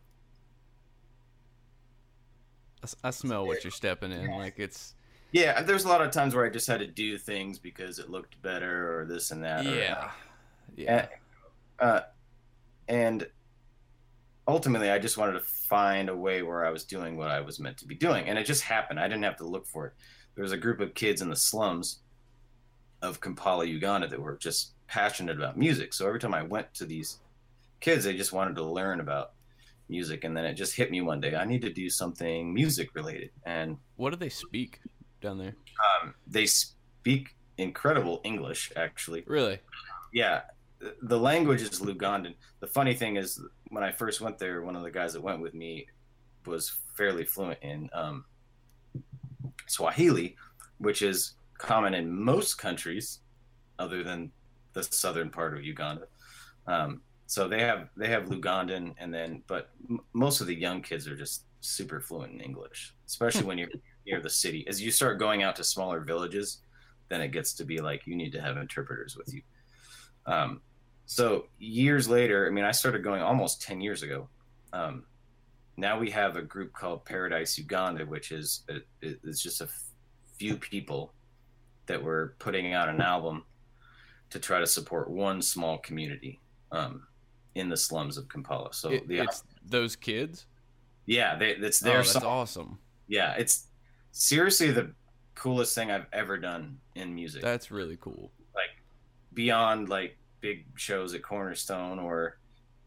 [3.04, 4.30] I smell what you're stepping in.
[4.32, 4.94] Like it's
[5.32, 8.10] yeah, there's a lot of times where I just had to do things because it
[8.10, 9.66] looked better or this and that.
[9.66, 10.12] or- yeah,
[10.76, 11.08] yeah.
[11.80, 12.02] uh,
[12.88, 13.28] and
[14.48, 17.60] ultimately i just wanted to find a way where i was doing what i was
[17.60, 19.00] meant to be doing and it just happened.
[19.00, 19.94] I didn't have to look for it.
[20.36, 22.00] There was a group of kids in the slums
[23.02, 25.94] of kampala uganda that were just passionate about music.
[25.94, 27.20] So every time i went to these
[27.80, 29.32] kids they just wanted to learn about
[29.90, 32.90] music and then it just hit me one day i need to do something music
[32.96, 34.80] related and What do they speak
[35.22, 35.56] down there?
[36.02, 39.24] um, they speak incredible english actually.
[39.28, 39.60] Really?
[40.14, 40.42] yeah.
[41.02, 42.36] The language is lugandan.
[42.60, 45.42] The funny thing is when i first went there one of the guys that went
[45.42, 45.86] with me
[46.46, 48.26] was fairly fluent in um,
[49.68, 50.36] swahili
[50.78, 53.20] which is common in most countries
[53.80, 54.32] other than
[54.74, 56.04] the southern part of uganda.
[56.68, 60.82] Um, so they have they have lugandan and then but m- most of the young
[60.82, 63.70] kids are just super fluent in english especially when you're
[64.06, 64.66] near the city.
[64.70, 66.60] As you start going out to smaller villages
[67.10, 69.42] then it gets to be like you need to have interpreters with you.
[70.26, 70.62] Um,
[71.08, 74.28] so years later, I mean, I started going almost 10 years ago.
[74.74, 75.04] Um,
[75.78, 79.84] now we have a group called Paradise Uganda, which is it, it's just a f-
[80.38, 81.14] few people
[81.86, 83.44] that were putting out an album
[84.32, 86.40] to try to support one small community
[86.74, 87.08] um,
[87.56, 88.74] in the slums of Kampala.
[88.74, 90.46] So It- the, it's those kids.
[91.06, 92.24] yeah, they, it's Oh, that's song.
[92.24, 92.80] awesome.
[93.08, 93.68] Yeah, it's
[94.12, 94.92] seriously the
[95.36, 97.42] coolest thing I've ever done in music.
[97.42, 98.32] That's really cool.
[98.54, 98.72] Like
[99.34, 102.38] beyond like big shows at Cornerstone or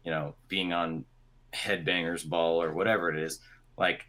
[0.03, 1.05] you know being on
[1.53, 3.39] Headbangers Ball or whatever it is.
[3.77, 4.07] Like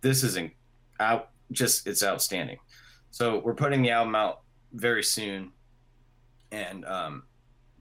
[0.00, 0.50] this is in,
[0.98, 2.58] out just it's outstanding.
[3.10, 4.40] So we're putting the album out
[4.72, 5.52] very soon,
[6.50, 7.24] and um,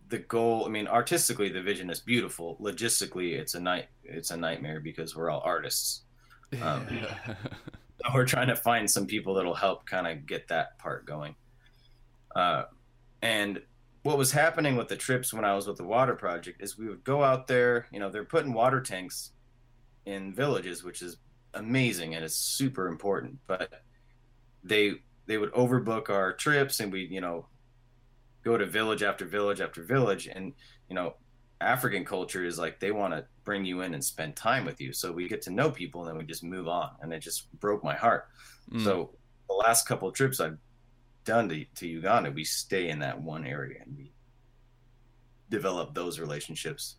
[0.09, 0.66] the goal.
[0.66, 2.57] I mean, artistically, the vision is beautiful.
[2.61, 3.86] Logistically, it's a night.
[4.03, 6.01] It's a nightmare because we're all artists.
[6.61, 6.88] Um,
[8.13, 11.36] we're trying to find some people that'll help kind of get that part going.
[12.36, 12.63] Uh,
[13.22, 13.61] and
[14.06, 16.88] what was happening with the trips when I was with the water project is we
[16.88, 17.88] would go out there.
[17.91, 19.32] You know, they're putting water tanks
[20.06, 21.18] in villages, which is
[21.56, 23.39] amazing and it's super important.
[23.47, 23.82] But
[24.64, 27.47] they they would overbook our trips, and we you know
[28.43, 30.53] go to village after village after village, and
[30.88, 31.16] you know
[31.60, 34.93] African culture is like they want to bring you in and spend time with you.
[34.93, 36.91] So we get to know people and then we just move on.
[37.01, 38.28] And it just broke my heart.
[38.72, 38.84] Mm.
[38.84, 39.16] So
[39.47, 40.60] the last couple of trips I've
[41.26, 44.12] done to, to Uganda, we stay in that one area and we
[45.50, 46.96] develop those relationships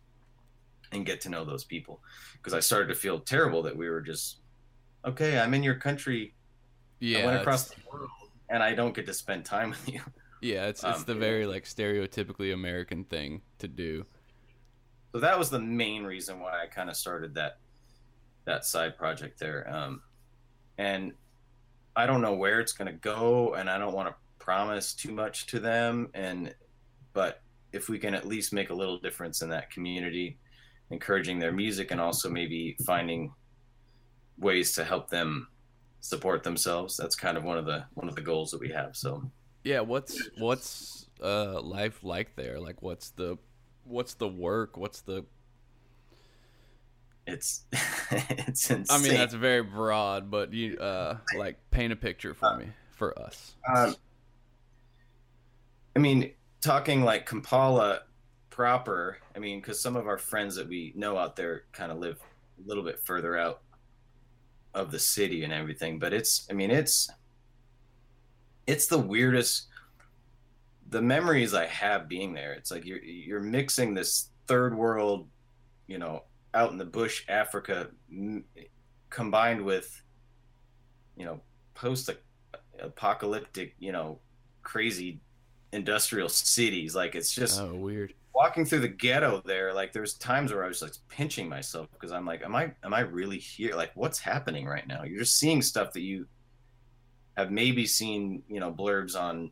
[0.91, 2.01] and get to know those people.
[2.33, 4.37] Because I started to feel terrible that we were just,
[5.05, 6.33] okay, I'm in your country.
[6.99, 8.09] yeah, I went across the world
[8.49, 10.01] and I don't get to spend time with you.
[10.41, 14.05] yeah, it's it's um, the very like stereotypically American thing to do.
[15.11, 17.57] so that was the main reason why I kind of started that
[18.45, 19.69] that side project there.
[19.69, 20.01] Um,
[20.77, 21.13] and
[21.97, 25.11] I don't know where it's going to go, and I don't want to promise too
[25.11, 26.09] much to them.
[26.13, 26.53] And
[27.13, 27.41] but
[27.73, 30.37] if we can at least make a little difference in that community,
[30.91, 33.33] encouraging their music, and also maybe finding
[34.37, 35.47] ways to help them
[35.99, 38.95] support themselves, that's kind of one of the one of the goals that we have.
[38.95, 39.29] So
[39.63, 42.59] Yeah, what's what's uh life like there?
[42.59, 43.37] Like what's the
[43.85, 44.77] what's the work?
[44.77, 45.25] What's the
[47.27, 47.65] it's
[48.11, 48.85] it's insane.
[48.89, 53.17] I mean that's very broad, but you uh like paint a picture for me for
[53.19, 53.55] us.
[53.73, 53.95] Um,
[55.95, 58.01] I mean, talking like Kampala
[58.49, 59.17] proper.
[59.35, 62.19] I mean, because some of our friends that we know out there kind of live
[62.63, 63.61] a little bit further out
[64.73, 65.99] of the city and everything.
[65.99, 67.09] But it's, I mean, it's
[68.65, 69.67] it's the weirdest.
[70.89, 75.27] The memories I have being there, it's like you're you're mixing this third world,
[75.87, 76.23] you know,
[76.57, 78.43] out in the bush Africa, m-
[79.09, 80.01] combined with,
[81.15, 81.39] you know,
[81.75, 82.09] post
[82.79, 84.19] apocalyptic, you know,
[84.63, 85.19] crazy
[85.71, 86.95] industrial cities.
[86.95, 88.13] Like it's just Oh, weird.
[88.33, 89.73] walking through the ghetto there.
[89.73, 92.93] Like there's times where I was like pinching myself because I'm like, am I am
[92.93, 93.75] I really here?
[93.75, 95.03] Like what's happening right now?
[95.03, 96.25] You're just seeing stuff that you
[97.37, 99.51] have maybe seen, you know, blurbs on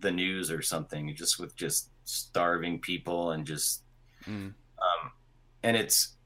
[0.00, 3.82] the news or something, just with just starving people and just
[4.26, 4.52] Mm.
[5.62, 6.16] And it's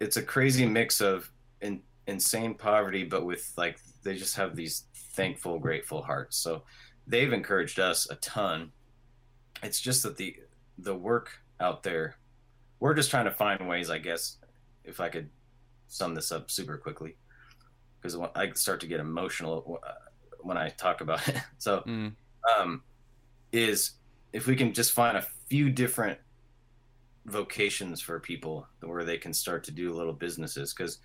[0.00, 1.30] it's a crazy mix of
[1.60, 6.36] in, insane poverty, but with like they just have these thankful, grateful hearts.
[6.36, 6.64] So
[7.06, 8.72] they've encouraged us a ton.
[9.62, 10.36] It's just that the
[10.78, 11.30] the work
[11.60, 12.16] out there,
[12.80, 13.88] we're just trying to find ways.
[13.90, 14.38] I guess
[14.84, 15.30] if I could
[15.88, 17.16] sum this up super quickly,
[18.00, 19.92] because I start to get emotional uh,
[20.40, 21.36] when I talk about it.
[21.58, 22.12] So Mm.
[22.58, 22.82] um,
[23.52, 23.92] is
[24.32, 26.18] if we can just find a few different
[27.26, 30.72] vocations for people where they can start to do little businesses.
[30.74, 30.98] Because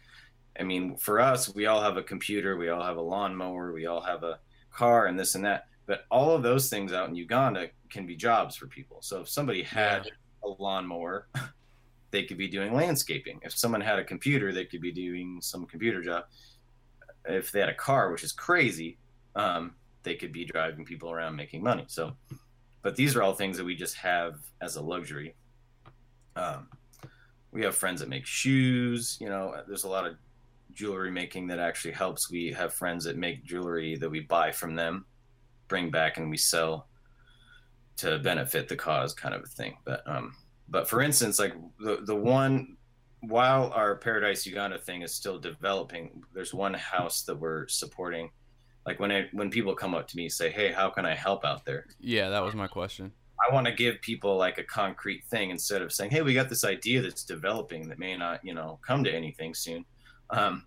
[0.59, 3.85] i mean for us we all have a computer we all have a lawnmower we
[3.85, 4.39] all have a
[4.71, 8.15] car and this and that but all of those things out in uganda can be
[8.15, 8.99] jobs for people.
[9.01, 10.11] So if somebody had
[10.43, 11.27] a lawnmower
[12.11, 13.39] they could be doing landscaping.
[13.43, 16.25] If someone had a computer they could be doing some computer job.
[17.25, 18.97] If they had a car which is crazy
[19.35, 21.85] um, they could be driving people around making money.
[21.87, 22.13] So
[22.81, 25.35] but these are all things that we just have as a luxury
[26.39, 26.67] um,
[27.51, 30.15] we have friends that make shoes you know there's a lot of
[30.73, 32.31] jewelry making that actually helps.
[32.31, 35.05] We have friends that make jewelry that we buy from them
[35.67, 36.87] bring back and we sell
[37.97, 39.77] to benefit the cause kind of a thing.
[39.85, 40.35] But um
[40.67, 42.77] but for instance like the the one
[43.21, 48.31] while our paradise uganda thing is still developing there's one house that we're supporting.
[48.85, 51.43] Like when I, when people come up to me say hey how can i help
[51.43, 51.87] out there?
[51.99, 53.11] Yeah, that was my question.
[53.47, 56.49] I want to give people like a concrete thing instead of saying, "Hey, we got
[56.49, 59.85] this idea that's developing that may not, you know, come to anything soon."
[60.29, 60.65] Um,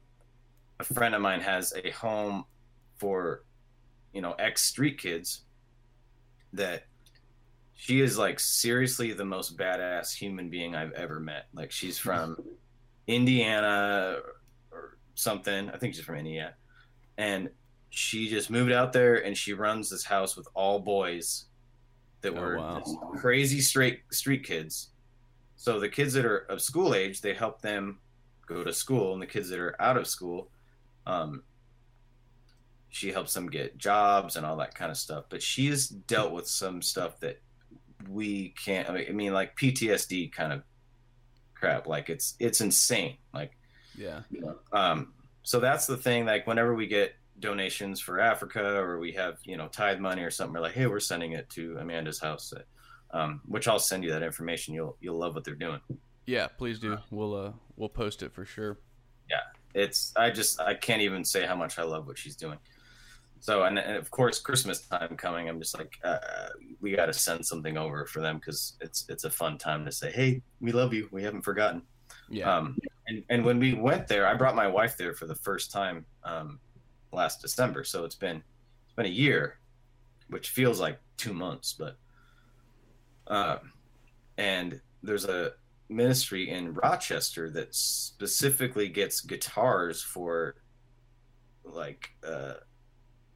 [0.81, 2.45] a friend of mine has a home
[2.97, 3.45] for,
[4.13, 5.43] you know, ex street kids.
[6.55, 6.85] That
[7.75, 11.47] she is like seriously the most badass human being I've ever met.
[11.55, 12.37] Like she's from
[13.07, 14.19] Indiana
[14.71, 15.71] or something.
[15.71, 16.55] I think she's from Indiana,
[17.19, 17.51] and
[17.91, 21.45] she just moved out there and she runs this house with all boys
[22.23, 22.83] that Oh, were wow.
[23.17, 24.91] crazy straight street kids.
[25.57, 28.01] So the kids that are of school age, they help them
[28.47, 30.51] go to school, and the kids that are out of school,
[31.07, 31.45] um,
[32.89, 35.25] she helps them get jobs and all that kind of stuff.
[35.29, 37.41] But she has dealt with some stuff that
[38.09, 38.89] we can't.
[38.89, 40.63] I mean, I mean like PTSD kind of
[41.55, 41.87] crap.
[41.87, 43.17] Like it's it's insane.
[43.33, 43.53] Like
[43.95, 44.21] Yeah.
[44.73, 46.27] um, so that's the thing.
[46.27, 50.31] Like whenever we get donations for Africa or we have you know tithe money or
[50.31, 52.55] something, we're like, hey, we're sending it to Amanda's house.
[53.13, 54.73] um, which I'll send you that information.
[54.73, 55.81] You'll you'll love what they're doing.
[56.25, 56.99] Yeah, please do.
[57.11, 58.79] We'll uh we'll post it for sure.
[59.29, 59.43] Yeah,
[59.75, 62.59] it's I just I can't even say how much I love what she's doing.
[63.41, 66.19] So and, and of course Christmas time coming, I'm just like uh,
[66.81, 69.93] we got to send something over for them because it's it's a fun time to
[69.93, 71.09] say, hey, we love you.
[71.11, 71.83] We haven't forgotten.
[72.31, 72.57] Yeah.
[72.57, 72.79] Um,
[73.09, 76.07] and, and when we went there, I brought my wife there for the first time
[76.25, 76.61] um,
[77.13, 77.85] last December.
[77.85, 78.43] So it's been
[78.85, 79.59] it's been a year,
[80.29, 81.97] which feels like two months, but
[83.27, 83.73] um,
[84.39, 85.53] and there's a
[85.89, 90.57] ministry in Rochester that specifically gets guitars for
[91.65, 92.55] like uh,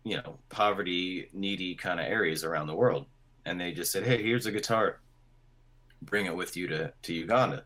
[0.04, 3.06] you know poverty needy kind of areas around the world.
[3.44, 5.00] And they just said hey here's a guitar.
[6.02, 7.64] Bring it with you to, to uganda.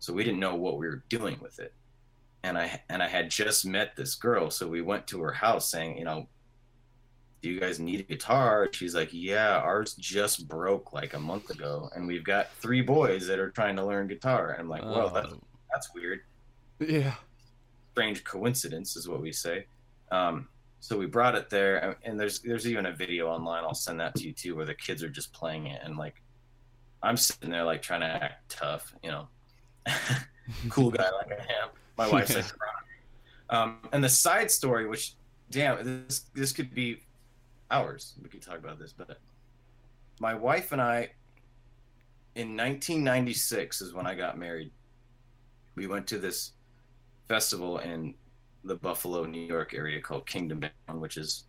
[0.00, 1.74] So we didn't know what we were doing with it
[2.42, 4.50] and i and i had just met this girl.
[4.50, 6.28] So we went to her house saying you know
[7.40, 8.68] do you guys need a guitar?
[8.72, 13.26] She's like yeah ours just broke like a month ago and we've got three boys
[13.28, 14.50] that are trying to learn guitar.
[14.50, 15.40] And i'm like well that's, Oh,
[15.72, 16.20] that's weird.
[16.80, 17.14] Yeah.
[17.92, 19.66] strange coincidence is what we say.
[20.10, 20.48] Um,
[20.80, 23.98] so we brought it there and- and there's there's even a video online i'll send
[24.00, 26.22] that to you too where the kids are just playing it and like
[27.02, 29.26] i'm sitting there like trying to act tough you know
[30.68, 31.68] cool guy like i am.
[31.96, 32.74] My wife's like crying.
[33.50, 35.14] Um, and the side story which
[35.50, 37.02] damn this this could be
[37.70, 39.18] hours we could talk about this but
[40.20, 41.10] my wife and i
[42.38, 44.70] in 1996 is when i got married.
[45.74, 46.52] We went to this
[47.28, 48.14] festival in
[48.64, 51.44] the Buffalo, New York area called Kingdom Bound, which is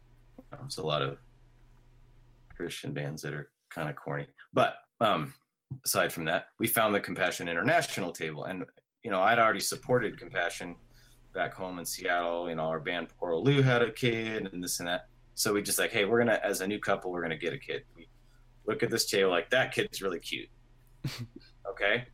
[0.51, 1.17] there's a lot of
[2.55, 4.27] Christian bands that are kind of corny.
[4.53, 5.33] But um,
[5.85, 8.65] aside from that, we found the Compassion International table, and
[9.03, 10.75] you know I'd already supported Compassion
[11.33, 12.49] back home in Seattle.
[12.49, 15.07] You know our band Poor Lu had a kid, and this and that.
[15.35, 17.57] So we just like, hey, we're gonna as a new couple, we're gonna get a
[17.57, 17.83] kid.
[17.95, 18.07] We
[18.65, 20.49] look at this table like that kid's really cute.
[21.69, 22.05] okay,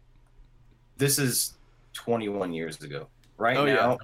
[0.97, 1.57] this is
[1.93, 3.07] 21 years ago.
[3.37, 3.73] Right Oh, yeah.
[3.75, 3.97] now,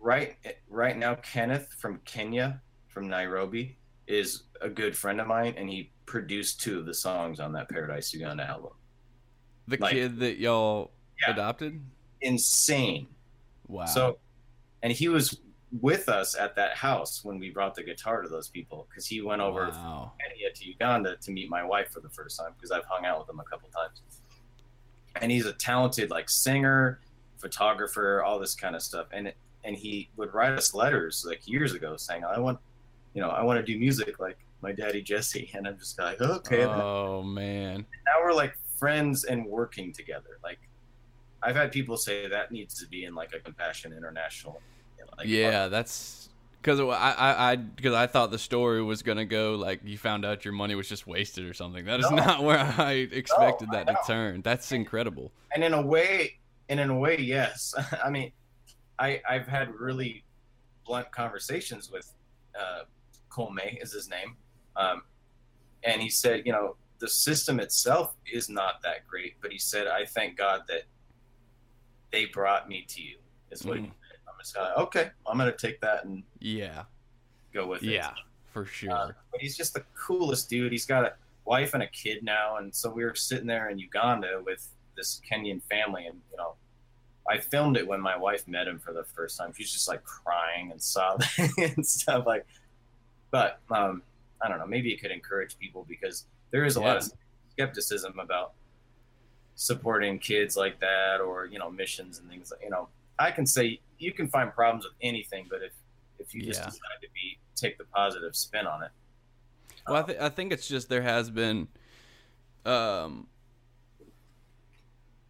[0.00, 0.36] right
[0.68, 5.92] right now kenneth from kenya from nairobi is a good friend of mine and he
[6.06, 8.72] produced two of the songs on that paradise uganda album
[9.68, 11.34] The Like- kid that y'all Yeah.
[11.34, 11.80] adopted?
[12.22, 13.06] Insane
[13.68, 13.86] Wow.
[13.86, 14.18] so
[14.82, 15.38] and he was
[15.80, 19.22] with us at that house when we brought the guitar to those people because he
[19.22, 20.12] went over from Wow.
[20.20, 23.20] kenya to uganda to meet my wife for the first time because i've hung out
[23.20, 24.02] with him a couple times
[25.20, 27.00] and he's a talented like singer
[27.38, 29.32] photographer all this kind of stuff and
[29.64, 32.58] and he would write us letters like years ago saying i want
[33.14, 36.20] you know i want to do music like my daddy jesse and i'm just like
[36.20, 37.86] okay Oh man.
[38.06, 40.58] now we're like friends and working together like
[41.42, 44.60] i've had people say that needs to be in like a compassion international
[44.98, 46.28] you know, like, yeah, that's
[46.60, 50.24] because I I I because I thought the story was gonna go like you found
[50.24, 51.84] out your money was just wasted or something.
[51.86, 52.16] That is No.
[52.18, 54.42] not where I expected I that to turn.
[54.42, 55.32] That's incredible.
[55.54, 56.38] and in a way
[56.68, 57.74] and in a way yes
[58.04, 58.30] i mean
[58.98, 60.22] i i've had really
[60.86, 62.12] blunt conversations with
[62.58, 62.82] uh
[63.28, 64.36] cole may is his name
[64.76, 65.02] um
[65.82, 69.86] and he said you know the system itself is not that great but he said
[69.88, 70.82] i thank god that
[72.12, 73.16] they brought me to you
[73.50, 73.86] is what Mm.
[74.28, 76.84] i'm just of okay i'm gonna take that and Yeah.
[77.52, 78.12] go with it Yeah.
[78.52, 78.92] For sure.
[78.92, 80.72] uh, but he's just the coolest dude.
[80.72, 81.14] He's got a
[81.46, 85.22] wife and a kid now, and so we were sitting there in Uganda with this
[85.26, 86.54] Kenyan family, and you know,
[87.26, 89.54] I filmed it when my wife met him for the first time.
[89.56, 92.44] She's just like crying and sobbing and stuff like.
[93.30, 94.02] But um,
[94.42, 94.66] I don't know.
[94.66, 97.10] Maybe it could encourage people because there is a lot of
[97.52, 98.52] skepticism about
[99.66, 102.50] supporting kids like that, or you know, missions and things.
[102.50, 102.88] like You know,
[103.18, 105.72] I can say you can find problems with anything, but if
[106.18, 106.66] if you just Yeah.
[106.66, 108.90] decide to be take the positive spin on it,
[109.86, 111.68] Well, I, th- I think it's just there has been,
[112.64, 113.28] um,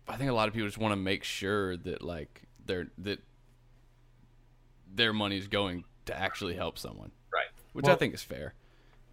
[0.08, 3.20] I think a lot of people just want to make sure that like their that
[4.94, 7.46] their money's going to actually help someone, Right.
[7.74, 8.54] Which I think is fair.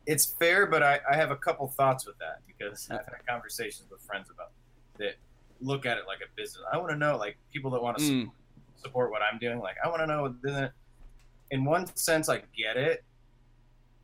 [0.06, 3.90] it's fair, but I, I have a couple thoughts with that because I've had conversations
[3.92, 4.52] with friends about
[5.00, 5.16] that
[5.62, 6.64] look at it like a business.
[6.72, 8.32] I want to know, like people that want to Mm,
[8.76, 9.60] support what I'm doing.
[9.60, 10.70] Like I want to know.
[11.52, 13.04] In one sense, I get it,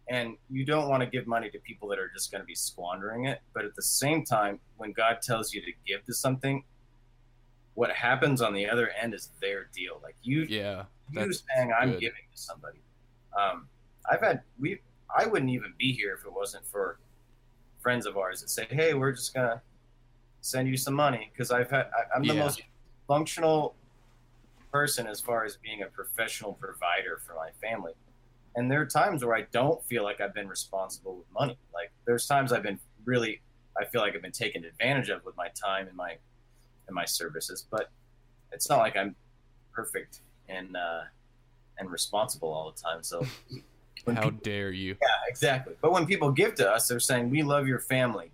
[0.09, 2.55] and you don't want to give money to people that are just going to be
[2.55, 3.41] squandering it.
[3.53, 6.63] But at the same time, when God tells you to give to something,
[7.75, 9.99] what happens on the other end is their deal.
[10.01, 11.99] Like you, yeah, you saying I'm good.
[12.01, 12.79] giving to somebody.
[13.37, 13.67] Um,
[14.09, 14.79] I've had we
[15.15, 16.99] I wouldn't even be here if it wasn't for
[17.81, 19.61] friends of ours that say, "Hey, we're just gonna
[20.45, 22.43] send you some money," because I've had I, I'm the Yeah.
[22.43, 22.61] most
[23.07, 23.75] functional
[24.71, 27.93] person as far as being a professional provider for my family.
[28.55, 31.57] And there are times where I don't feel like I've been responsible with money.
[31.73, 33.41] Like there's times I've been really
[33.79, 36.17] I feel like I've been taken advantage of with my time and my
[36.87, 37.65] and my services.
[37.69, 37.89] But
[38.51, 39.15] it's not like I'm
[39.73, 41.03] perfect and uh,
[41.79, 43.03] and responsible all the time.
[43.03, 43.25] So
[44.07, 44.95] How people, dare you?
[45.01, 45.75] yeah, exactly.
[45.81, 48.31] But when people give to us, they're saying we love your family.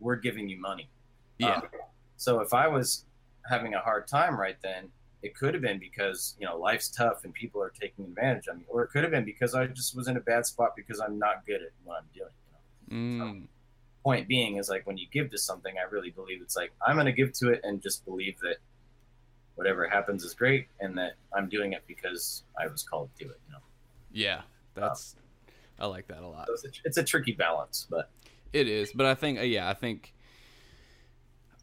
[0.00, 0.88] We're giving you money.
[1.38, 1.56] Yeah.
[1.56, 1.62] Um,
[2.16, 3.04] so if I was
[3.48, 4.88] having a hard time right then,
[5.22, 8.58] it could have been because you know life's tough and people are taking advantage of
[8.58, 11.00] me, or it could have been because I just was in a bad spot because
[11.00, 12.30] I'm not good at what I'm doing.
[12.90, 13.24] You know?
[13.24, 13.46] Mm,
[14.04, 16.96] Point being is like when you give to something, I really believe it's like I'm
[16.96, 18.56] going to give to it and just believe that
[19.56, 23.30] whatever happens is great and that I'm doing it because I was called to do
[23.30, 23.40] it.
[23.46, 23.58] You know,
[24.12, 24.42] yeah.
[24.74, 25.16] That's.
[25.78, 26.46] I like that a lot.
[26.46, 28.10] so it's a, it's a tricky balance, but
[28.52, 30.14] It is, but I think uh, yeah, I think,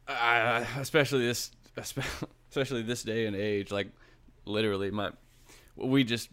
[0.08, 1.52] uh, especially this,
[2.50, 3.88] especially this day and age, like
[4.46, 5.12] literally, my
[5.76, 6.30] we just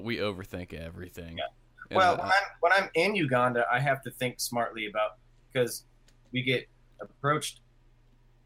[0.00, 1.38] we overthink everything.
[1.38, 1.96] Yeah.
[1.96, 5.12] Well, when I'm when I'm in Uganda, I have to think smartly about
[5.52, 5.84] because
[6.32, 6.68] we get
[7.00, 7.60] approached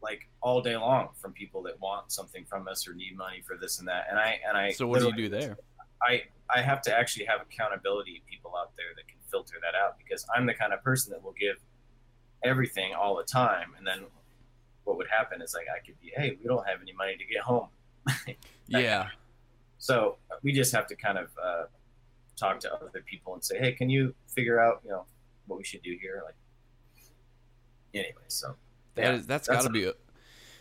[0.01, 3.57] like all day long from people that want something from us or need money for
[3.57, 5.57] this and that, and I and I so what do you do there?
[6.01, 9.97] I I have to actually have accountability people out there that can filter that out
[9.97, 11.57] because I'm the kind of person that will give
[12.43, 14.05] everything all the time, and then
[14.89, 17.25] what would happen is like I could be, hey, we don't have any money to
[17.25, 17.67] get home,
[18.67, 19.07] Yeah,
[19.77, 21.63] so we just have to kind of uh,
[22.35, 25.05] talk to other people and say, hey, can you figure out you know
[25.47, 26.35] what we should do here, like
[27.93, 28.15] anyway.
[28.27, 28.55] So
[28.95, 29.91] that Yeah, is that's that's got to be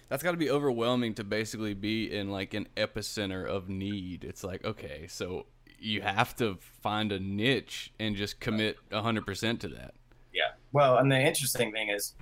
[0.09, 4.25] that's got to be overwhelming to basically be in like an epicenter of need.
[4.25, 5.47] It's like okay, so
[5.79, 9.95] you have to find a niche and just commit hundred percent to that.
[10.35, 10.53] yeah.
[10.73, 12.15] Well, and the interesting thing is.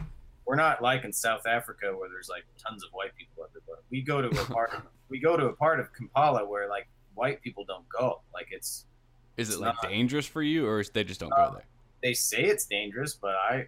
[0.46, 3.82] We're not like in South Africa where there's like tons of white people everywhere.
[3.90, 6.86] We go to a part of, we go to a part of Kampala where like
[7.14, 8.20] white people don't go.
[8.32, 8.86] Like it's
[9.36, 9.90] Is it It's like not.
[9.90, 11.64] dangerous for you, or is they just don't Uh, go there?
[12.02, 13.66] they say it's dangerous, but I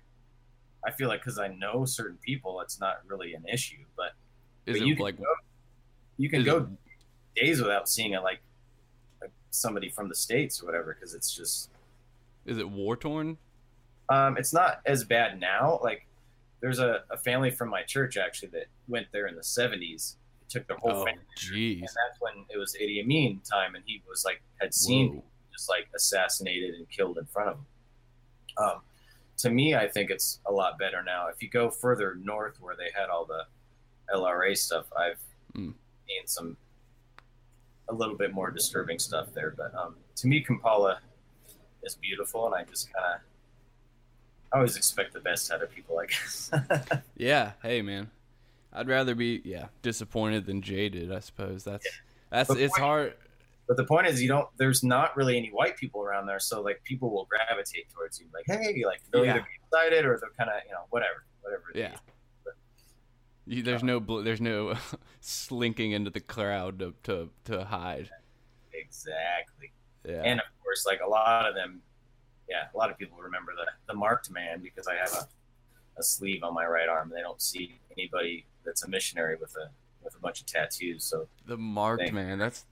[0.87, 3.85] I feel like because I know certain people, it's not really an issue.
[3.97, 4.13] But,
[4.67, 5.25] Is but you it can like go,
[6.17, 8.39] you can go it- days without seeing a like,
[9.21, 11.71] like somebody from the states or whatever because it's just
[12.47, 13.37] is it war torn?
[14.11, 15.81] um, it's not as bad now.
[15.83, 16.07] Like
[16.61, 20.15] there's a, a family from my church actually that went there in the 70s.
[20.43, 21.79] It took their whole Oh, family, jeez.
[21.81, 25.25] and that's when it was Idi Amin time, and he was like had seen Whoa.
[25.53, 27.67] just like assassinated and killed in front of him.
[28.57, 28.81] Um,
[29.39, 31.29] to me, I think it's a lot better now.
[31.29, 33.45] If you go further north, where they had all the
[34.13, 35.21] LRA stuff, I've
[35.55, 35.73] Mm.
[36.07, 36.57] seen some
[37.89, 39.51] a little bit more disturbing stuff there.
[39.57, 41.01] But um, to me, Kampala
[41.83, 43.21] is beautiful, and I just kind of
[44.53, 45.99] I always expect the best out of people.
[45.99, 46.51] I guess.
[47.17, 47.53] Yeah.
[47.63, 48.11] Hey, man.
[48.73, 51.11] I'd rather be yeah disappointed than jaded.
[51.13, 51.87] I suppose that's
[52.31, 53.15] that's But it's point- hard.
[53.67, 54.49] But the point is, you don't.
[54.57, 58.27] There's not really any white people around there, so like people will gravitate towards you.
[58.33, 59.33] Like, hey, like they'll Yeah.
[59.35, 61.65] either be excited or they'll kind of, you know, whatever, whatever.
[61.75, 61.93] Yeah.
[61.93, 61.99] is.
[63.47, 64.75] You, there's uh, no bl- there's no
[65.21, 68.09] slinking into the crowd to to, to hide.
[68.73, 69.73] Exactly.
[70.07, 70.23] Yeah.
[70.25, 71.81] And of course, like a lot of them,
[72.49, 75.29] yeah, a lot of people remember the the marked man because I have a,
[75.99, 77.11] a sleeve on my right arm.
[77.15, 79.71] They don't see anybody that's a missionary with a
[80.03, 81.05] with a bunch of tattoos.
[81.05, 82.39] So the marked Thank- man.
[82.39, 82.65] That's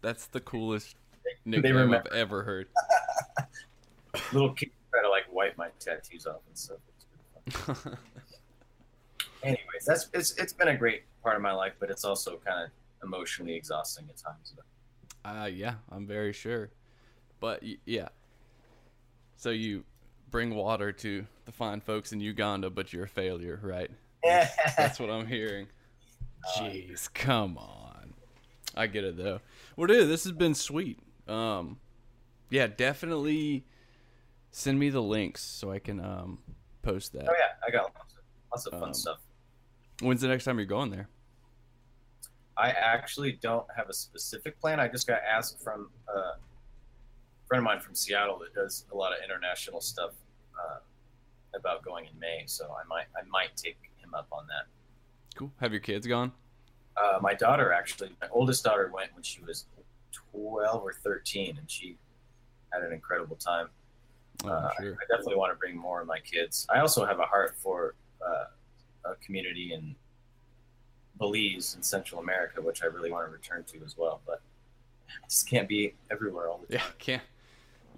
[0.00, 2.68] that's the coolest they nickname I've ever heard.
[4.32, 7.86] little kids try to like wipe my tattoos off and stuff.
[9.42, 12.64] Anyways, that's it's it's been a great part of my life, but it's also kind
[12.64, 12.70] of
[13.06, 14.54] emotionally exhausting at times.
[14.56, 14.64] But
[15.30, 16.70] Uh, yeah, I'm very sure.
[17.40, 18.08] But yeah.
[19.38, 19.84] So you
[20.30, 23.90] bring water to the fine folks in Uganda, but you're a failure, right?
[24.22, 25.68] That's what I'm hearing.
[26.58, 28.14] Jeez, come on.
[28.76, 29.40] I get it though.
[29.76, 30.98] Well, dude, this has been sweet.
[31.28, 31.78] Um,
[32.50, 33.64] yeah, definitely
[34.50, 36.38] send me the links so I can um
[36.82, 37.28] post that.
[37.28, 38.20] oh yeah, I got lots of,
[38.50, 39.18] lots of fun Um, stuff.
[40.00, 41.08] When's the next time you're going there?
[42.56, 44.80] I actually don't have a specific plan.
[44.80, 46.32] I just got asked from uh,
[47.48, 50.12] friend of mine from Seattle that does a lot of international stuff
[50.58, 50.78] uh,
[51.54, 54.66] about going in May, so I might I might take him up on that.
[55.34, 55.50] Cool.
[55.60, 56.32] Have your kids gone?
[56.96, 59.64] Uh, my daughter actually, my oldest daughter went when she was
[60.12, 61.96] twelve or thirteen, and she
[62.72, 63.68] had an incredible time.
[64.44, 64.92] Oh, Uh, sure.
[64.94, 66.66] I definitely want to bring more of my kids.
[66.68, 67.94] I also have a heart for
[68.24, 68.44] uh,
[69.10, 69.96] a community in
[71.18, 74.20] Belize in Central America, which I really want to return to as well.
[74.26, 74.40] But
[75.08, 76.84] I just can't be everywhere all the time.
[76.86, 77.22] Yeah, can't.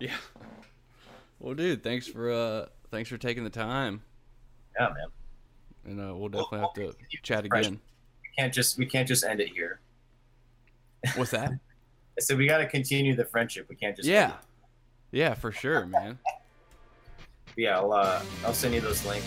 [0.01, 0.17] Yeah.
[1.39, 4.03] Well, dude, thanks for uh, thanks for taking the time,
[4.79, 5.07] Yeah, man.
[5.85, 7.81] and uh, we'll definitely have to chat again.
[8.23, 9.81] We can't just we can't just end it here.
[11.17, 11.51] What's that?
[12.19, 13.67] I said we got to continue the friendship.
[13.69, 14.33] We can't just yeah,
[15.13, 16.19] yeah, for sure, man.
[17.57, 17.79] Yeah.
[17.79, 19.27] I'll uh, I'll send you those links.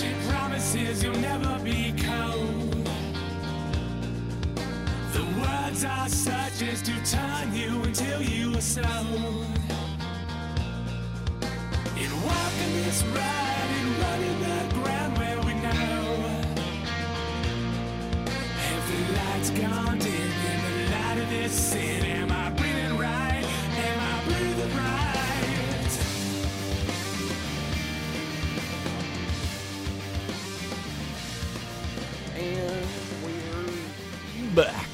[0.00, 2.88] She promises you'll never be cold.
[5.12, 9.44] The words are such as to turn you until you are sold.
[11.98, 16.16] In walking this ride and running the ground where we know.
[18.72, 21.99] Every light's gone dim in the light of this sin.
[34.64, 34.86] Back.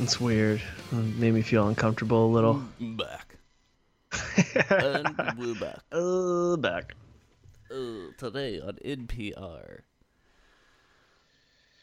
[0.00, 0.62] It's weird.
[0.92, 2.62] It made me feel uncomfortable a little.
[2.80, 3.36] Back.
[4.70, 5.80] and we're back.
[5.90, 6.94] Uh, back.
[7.68, 9.80] Uh, today on NPR.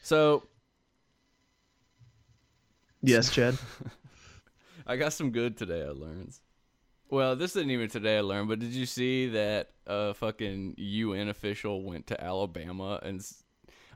[0.01, 0.43] So
[3.01, 3.57] Yes, Chad.
[4.87, 5.81] I got some good today.
[5.81, 6.37] I learned.
[7.09, 8.17] Well, this isn't even today.
[8.17, 13.21] I learned, but did you see that a fucking UN official went to Alabama and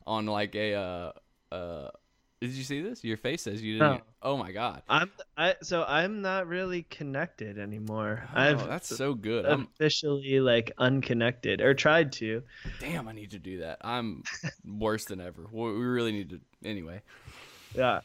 [0.06, 1.12] on like a uh
[1.54, 1.90] uh.
[2.44, 3.06] Did you see this?
[3.06, 3.94] Your face says you didn't.
[4.00, 4.02] No.
[4.22, 4.82] Oh my god.
[4.90, 8.28] I'm I so I'm not really connected anymore.
[8.36, 9.46] Oh, I've that's so good.
[9.46, 12.44] I'm officially like unconnected or tried to.
[12.82, 13.08] damn.
[13.08, 13.78] I need to do that.
[13.82, 14.24] I'm
[14.66, 15.48] worse than ever.
[15.54, 16.42] We we really need to.
[16.66, 17.02] Anyway,
[17.74, 18.02] Yeah.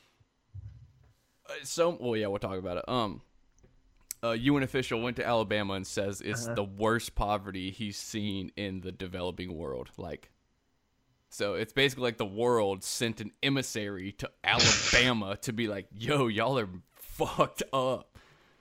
[1.49, 3.21] Uh, so well yeah we'll talk about it um
[4.23, 6.55] a UN official went to Alabama and says it's Uh-huh.
[6.55, 10.31] the worst poverty he's seen in the developing world like
[11.31, 16.27] so it's basically like the world sent an emissary to Alabama to be like yo
[16.29, 18.17] y'all are fucked up.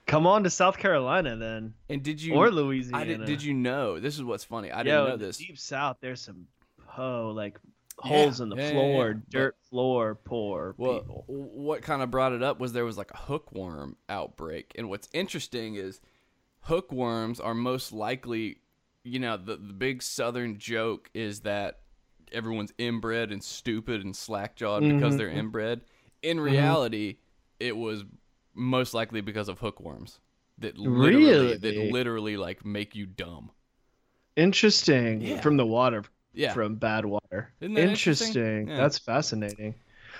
[0.06, 3.02] Come on to South Carolina then, and did you or Louisiana.
[3.02, 4.00] I did, did you know?
[4.00, 4.72] This is what's funny.
[4.72, 5.36] I didn't know in the this.
[5.36, 6.46] Deep South, there's some
[6.96, 7.58] oh like
[8.04, 11.24] Yeah, holes in the yeah, yeah, floor, yeah, but- dirt floor, poor Well, people.
[11.26, 15.10] what kind of brought it up was there was like a hookworm outbreak, and what's
[15.12, 16.00] interesting is
[16.62, 18.58] hookworms are most likely,
[19.04, 21.80] you know, the the big Southern joke is that
[22.32, 25.80] everyone's inbred and stupid and slack-jawed because they're inbred.
[26.22, 27.16] In reality,
[27.60, 28.04] it was
[28.54, 30.20] most likely because of hookworms
[30.58, 33.50] that literally that literally like make you dumb.
[34.36, 35.20] Interesting.
[35.20, 35.40] Yeah.
[35.40, 36.52] From the water, Yeah.
[36.52, 37.52] from bad water.
[37.60, 37.82] That interesting?
[38.28, 38.68] interesting.
[38.68, 38.76] Yeah.
[38.76, 39.74] That's fascinating.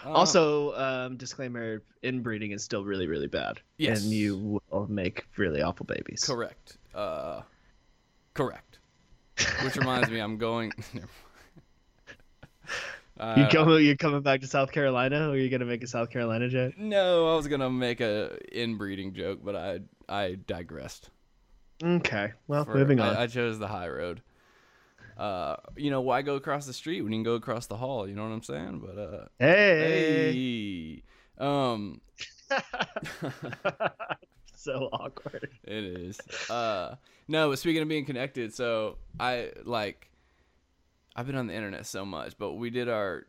[0.05, 4.03] Uh, also, um, disclaimer: inbreeding is still really, really bad, Yes.
[4.03, 6.23] and you will make really awful babies.
[6.25, 6.79] Correct.
[6.95, 7.43] Uh,
[8.35, 8.79] correct.
[9.65, 10.73] Which reminds me, I'm going.
[13.21, 15.87] uh, You come, you coming back to South Carolina, or are you gonna make a
[15.87, 16.79] South Carolina joke?
[16.79, 21.11] No, I was gonna make a inbreeding joke, but I I digressed.
[21.83, 23.15] Okay, well, For- moving on.
[23.17, 24.23] I, I chose the high road.
[25.17, 28.09] Uh, you know why go across the street when you can go across the hall?
[28.09, 28.83] You know what I'm saying?
[28.85, 31.03] But uh, hey,
[31.39, 32.01] hey, um,
[34.55, 35.51] so awkward.
[35.65, 36.19] It is.
[36.49, 36.97] Uh
[37.27, 40.09] no, but speaking of being connected, so I like
[41.19, 43.27] I've been on the internet so much, but we did our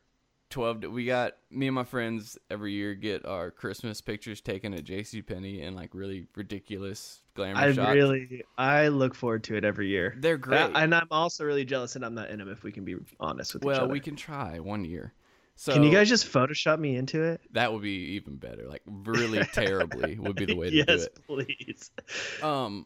[0.51, 4.83] 12 we got me and my friends every year get our Christmas pictures taken at
[4.83, 7.95] JC Penney in like really ridiculous glamour I shots.
[7.95, 10.15] really, I look forward to it every year.
[10.19, 10.69] They're great.
[10.75, 12.51] And I'm also really jealous that I'm not in them.
[12.51, 15.13] If we can be honest with each well, we can try one year.
[15.55, 17.41] So Can you guys just Photoshop me into it?
[17.53, 18.67] that would be even better.
[18.67, 21.19] Like really terribly would be the way to yes, do it.
[21.25, 21.89] please.
[22.43, 22.85] Um,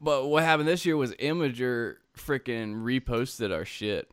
[0.00, 4.10] but what happened this year was Imgur freaking reposted our shit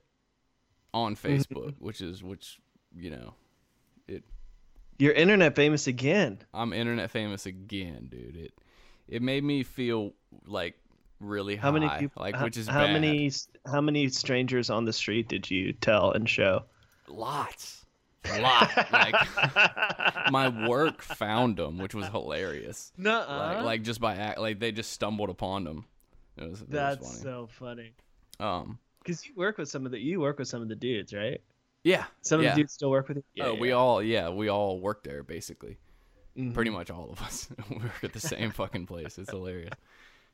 [0.93, 1.28] on Mm-hmm.
[1.28, 2.58] Facebook, which is which
[2.95, 3.34] you know,
[4.08, 4.24] it.
[4.97, 6.39] You're internet famous again.
[6.53, 8.38] I'm internet famous again, dude.
[8.38, 8.53] It
[9.10, 10.14] it made me feel
[10.45, 10.76] like
[11.20, 12.22] really How many high, people?
[12.22, 12.93] like how, which is how bad.
[12.93, 13.32] many?
[13.66, 16.64] How many strangers on the street did you tell and show?
[17.08, 17.86] lots,
[18.32, 18.72] a lot.
[18.91, 19.16] like
[20.32, 22.91] my work found them, which was hilarious.
[22.97, 23.56] Nuh-uh.
[23.58, 25.86] Like like just by act, like they just stumbled upon them.
[26.38, 27.22] It was, it was That's funny.
[27.22, 27.94] so funny.
[28.40, 28.80] um.
[29.04, 31.40] Because you work with some of the you work with some of the dudes, right?
[31.84, 32.06] Yeah.
[32.24, 32.50] Some yeah.
[32.50, 33.44] of the dudes still work with you.
[33.44, 35.78] oh, we all yeah, we all work there basically.
[36.36, 36.54] Mhm.
[36.56, 37.48] Pretty much all of us.
[37.70, 39.18] we work at the same fucking place.
[39.20, 39.74] It's hilarious.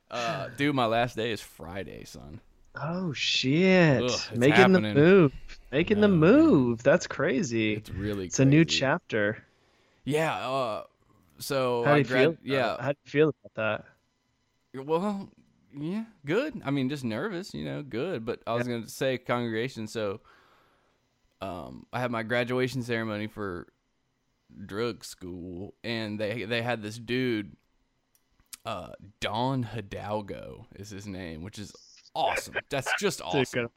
[0.09, 2.39] Uh, dude, my last day is Friday, son.
[2.75, 4.01] Oh shit!
[4.03, 4.93] Ugh, Making happening.
[4.95, 5.33] the move,
[5.73, 6.33] making the No, man.
[6.33, 6.83] move.
[6.83, 7.73] That's crazy.
[7.73, 9.43] It's really It's a new chapter.
[10.05, 10.33] Yeah.
[10.49, 10.83] Uh,
[11.39, 12.37] so How do you grad- feel?
[12.55, 12.77] Yeah.
[12.81, 13.83] How do you feel about
[14.73, 14.83] that?
[14.85, 15.29] Well,
[15.77, 16.61] yeah, good.
[16.65, 18.25] I mean, just nervous, you know, good.
[18.25, 19.87] But I was gonna say congregation.
[19.87, 20.21] So,
[21.41, 23.67] um, I had my graduation ceremony for
[24.65, 27.55] drug school, and they they had this dude,
[28.65, 31.73] uh, Don Hidalgo is his name, which is
[32.15, 32.55] awesome.
[32.69, 33.69] That's just awesome.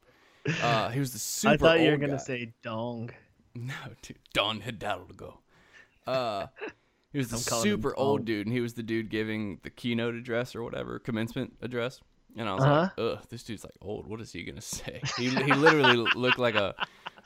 [0.63, 2.19] Uh, he was the super I thought you were gonna guy.
[2.19, 3.11] say dong.
[3.57, 3.73] No,
[4.03, 4.19] dude.
[4.33, 5.39] Don Hidalgo.
[6.09, 6.47] Uh,
[7.15, 9.59] he was the I'm calling him super old dude, and he was the dude giving
[9.63, 12.01] the keynote address or whatever, commencement address.
[12.37, 12.81] And I was Uh-huh.
[12.81, 14.07] like, ugh, this dude's like old.
[14.07, 15.01] What is he gonna say?
[15.17, 16.75] He he literally looked like a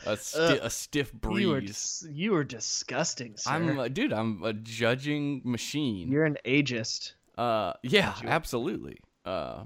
[0.06, 1.70] a, sti- Uh, a stiff You were, breeze.
[2.02, 3.50] dis- you were disgusting, sir.
[3.50, 4.12] I'm a, dude.
[4.12, 6.08] I'm a judging machine.
[6.12, 7.14] You're an ageist.
[7.36, 8.98] Uh, yeah, absolutely.
[9.24, 9.64] Uh,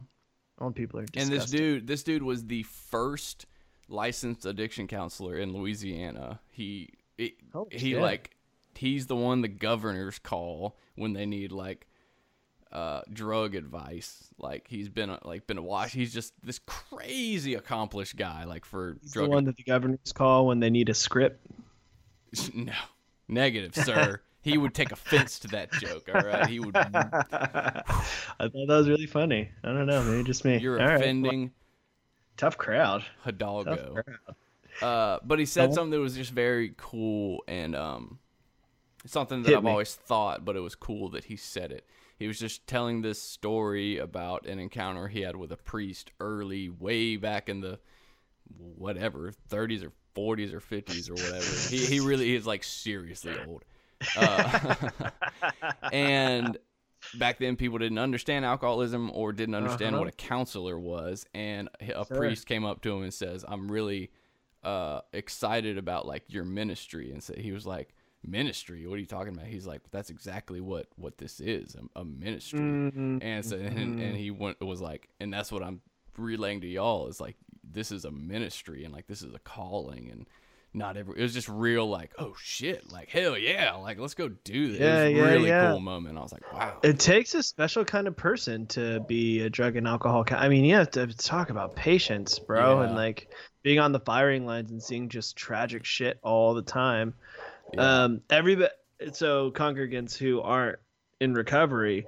[0.59, 1.33] All people are Disgusting.
[1.35, 3.45] and this dude, this dude was the first
[3.89, 6.41] licensed addiction counselor in Louisiana.
[6.51, 7.33] He it,
[7.70, 8.01] he shit.
[8.01, 8.31] like
[8.77, 11.87] he's the one the governors call when they need like
[12.73, 14.29] uh drug advice.
[14.39, 15.93] Like he's been a, like been a watch.
[15.93, 18.45] He's just this crazy accomplished guy.
[18.45, 21.45] Like for He's the drug one that the governors call when they need a script.
[22.55, 22.73] no
[23.29, 24.20] negative, sir.
[24.43, 26.09] he would take offense to that joke.
[26.12, 26.77] All right, he would.
[26.77, 27.83] I
[28.39, 29.51] thought that was really funny.
[29.62, 30.59] I don't know, maybe just me.
[30.59, 31.53] You're All right, offending
[32.37, 33.05] tough crowd.
[33.20, 33.77] Hidalgo.
[33.77, 34.37] Tough crowd.
[34.81, 38.18] Uh, but he said something that was just very cool and um,
[39.07, 39.70] something that Hit I've me.
[39.70, 41.86] always thought, but it was cool that he said it.
[42.18, 46.68] He was just telling this story about an encounter he had with a priest early,
[46.68, 47.80] way back in the
[48.59, 51.62] whatever 30s or 40s or 50s or whatever.
[51.68, 53.64] he he really is like seriously old.
[54.14, 54.74] Uh,
[55.92, 56.59] and
[57.14, 60.00] back then people didn't understand alcoholism or didn't understand Uh-huh.
[60.05, 62.05] what a counselor was and a Sure.
[62.05, 64.11] priest came up to him and says i'm really
[64.64, 67.94] uh excited about like your ministry and so he was like
[68.25, 72.01] ministry what are you talking about he's like that's exactly what what this is a,
[72.01, 73.18] a ministry Mm-hmm.
[73.20, 75.81] and so and, and he went was like and that's what i'm
[76.16, 80.09] relaying to y'all is like this is a ministry and like this is a calling
[80.11, 80.27] and
[80.75, 84.29] not every it was just real like oh shit like hell yeah like let's go
[84.29, 85.70] do this Yeah, it was yeah, really yeah.
[85.70, 89.41] cool moment i was like wow It takes a special kind of person to be
[89.43, 90.25] a drug and alcohol.
[90.25, 93.29] ca- I mean, you have to talk about patience, bro, and like
[93.62, 97.14] being on the firing lines and seeing just tragic shit all the time.
[97.75, 98.05] Yeah.
[98.05, 98.70] Um, everybody,
[99.12, 100.79] so congregants who aren't
[101.20, 102.07] in recovery,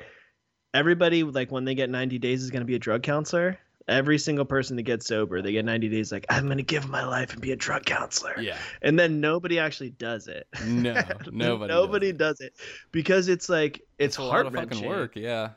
[0.72, 3.58] everybody like when they get 90 days is going to be a drug counselor.
[3.86, 6.10] Every single person that gets sober, they get 90 days.
[6.10, 8.40] Like I'm going to give my life and be a drug counselor.
[8.40, 10.46] yeah And then nobody actually does it.
[10.64, 10.94] no
[11.30, 12.16] nobody does nobody it.
[12.16, 12.54] does it
[12.92, 15.50] because it's like it's, it's heart fucking work yeah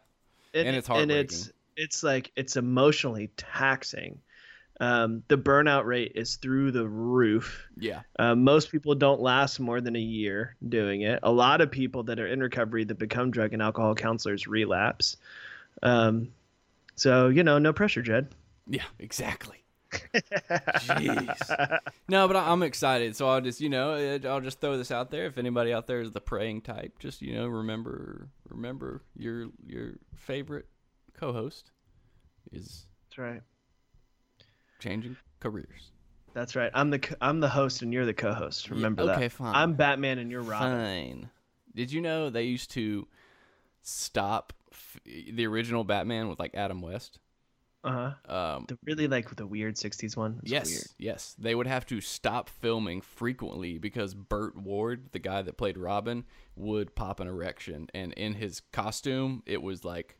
[0.53, 4.19] and, And it's and it's it's like it's emotionally taxing
[4.79, 7.67] um, the burnout rate is through the roof.
[7.77, 8.01] Yeah.
[8.19, 11.19] Uh, most people don't last more than a year doing it.
[11.23, 15.17] A lot of people that are in recovery that become drug and alcohol counselors relapse.
[15.81, 16.29] Um,
[16.95, 18.29] so you know no pressure jed.
[18.67, 19.63] Yeah exactly.
[20.13, 21.79] Jeez.
[22.09, 23.15] No, but I'm excited.
[23.15, 25.25] So I'll just, you know, I'll just throw this out there.
[25.25, 29.93] If anybody out there is the praying type, just you know, remember, remember your your
[30.15, 30.65] favorite
[31.13, 31.71] co-host
[32.51, 33.41] is that's right
[34.79, 35.91] changing careers.
[36.33, 39.55] that's right i'm the i'm the host and you're the co-host remember okay, that fine.
[39.55, 41.29] i'm batman and you're robin Fine.
[41.75, 43.07] Did you know they used to
[43.81, 47.19] stop f- the original Batman with like Adam West?
[47.83, 50.87] uh-huh Um, the really like the weird 60s one It's yes, weird.
[50.97, 51.35] yes.
[51.37, 56.25] They would have to stop filming frequently because Burt Ward, the guy that played Robin,
[56.55, 60.17] would pop an erection, and in his costume, it was like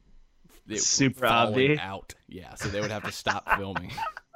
[0.70, 1.80] it Super falling obvi.
[1.80, 2.14] out.
[2.28, 3.92] Yeah, so they would have to stop filming.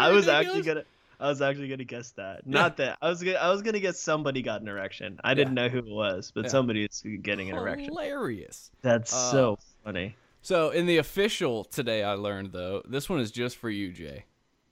[0.00, 0.84] I was actually gonna.
[1.18, 2.46] I was actually gonna guess that.
[2.46, 2.96] Not that.
[3.02, 3.22] I was.
[3.22, 5.20] Gonna, I was gonna guess somebody got an erection.
[5.22, 6.50] I didn't know who it was, but Yeah.
[6.50, 7.90] somebody is getting an erection.
[7.92, 8.70] Hilarious.
[8.82, 10.16] That's Uh, so funny.
[10.42, 14.24] So in the official today, I learned though this one is just for you, Jay.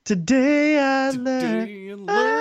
[0.04, 2.10] Today I Today learned.
[2.10, 2.34] I.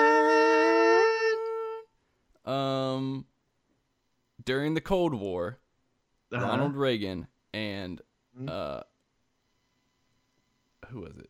[2.46, 3.26] Um,
[4.46, 5.58] during the Cold War,
[6.32, 6.46] Uh-huh.
[6.46, 8.02] Ronald Reagan and
[8.40, 8.50] Mhm.
[8.50, 8.84] uh,
[10.88, 11.30] who was it?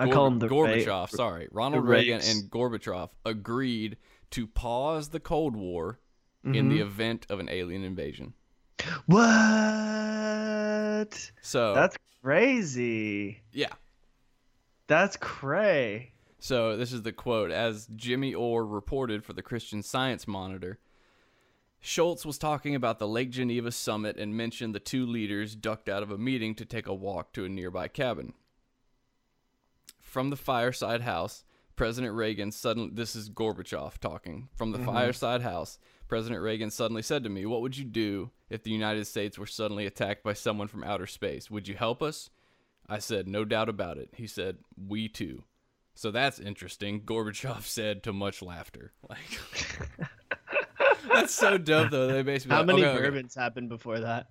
[0.00, 1.10] I call him the Gorbachev.
[1.10, 3.96] Sorry, Ronald Reagan and Gorbachev agreed
[4.30, 5.98] to pause the Cold War
[6.44, 6.82] in the Mhm.
[6.82, 8.32] event of an alien invasion.
[9.90, 11.30] What?
[11.42, 13.42] So That's crazy.
[13.52, 13.72] yeah.
[14.86, 16.12] That's cray.
[16.38, 20.78] So this is the quote as Jimmy Orr reported for the Christian Science Monitor.
[21.80, 26.02] Shultz was talking about the Lake Geneva summit and mentioned the two leaders ducked out
[26.02, 28.32] of a meeting to take a walk to a nearby cabin.
[30.10, 31.44] From the fireside house,
[31.76, 34.48] President Reagan suddenly this is Gorbachev talking.
[34.56, 34.88] From the mm-hmm.
[34.88, 35.78] fireside house,
[36.08, 39.46] President Reagan suddenly said to me, "What would you do if the United States were
[39.46, 41.48] suddenly attacked by someone from outer space?
[41.48, 42.28] Would you help us?"
[42.88, 45.44] I said, "No doubt about it." He said, "We too."
[45.94, 47.02] So that's interesting.
[47.02, 48.92] Gorbachev said to much laughter.
[49.08, 49.40] Like
[51.14, 52.08] That's so dope though.
[52.08, 53.02] They basically How like, many okay, okay.
[53.10, 54.26] bourbons happened before that?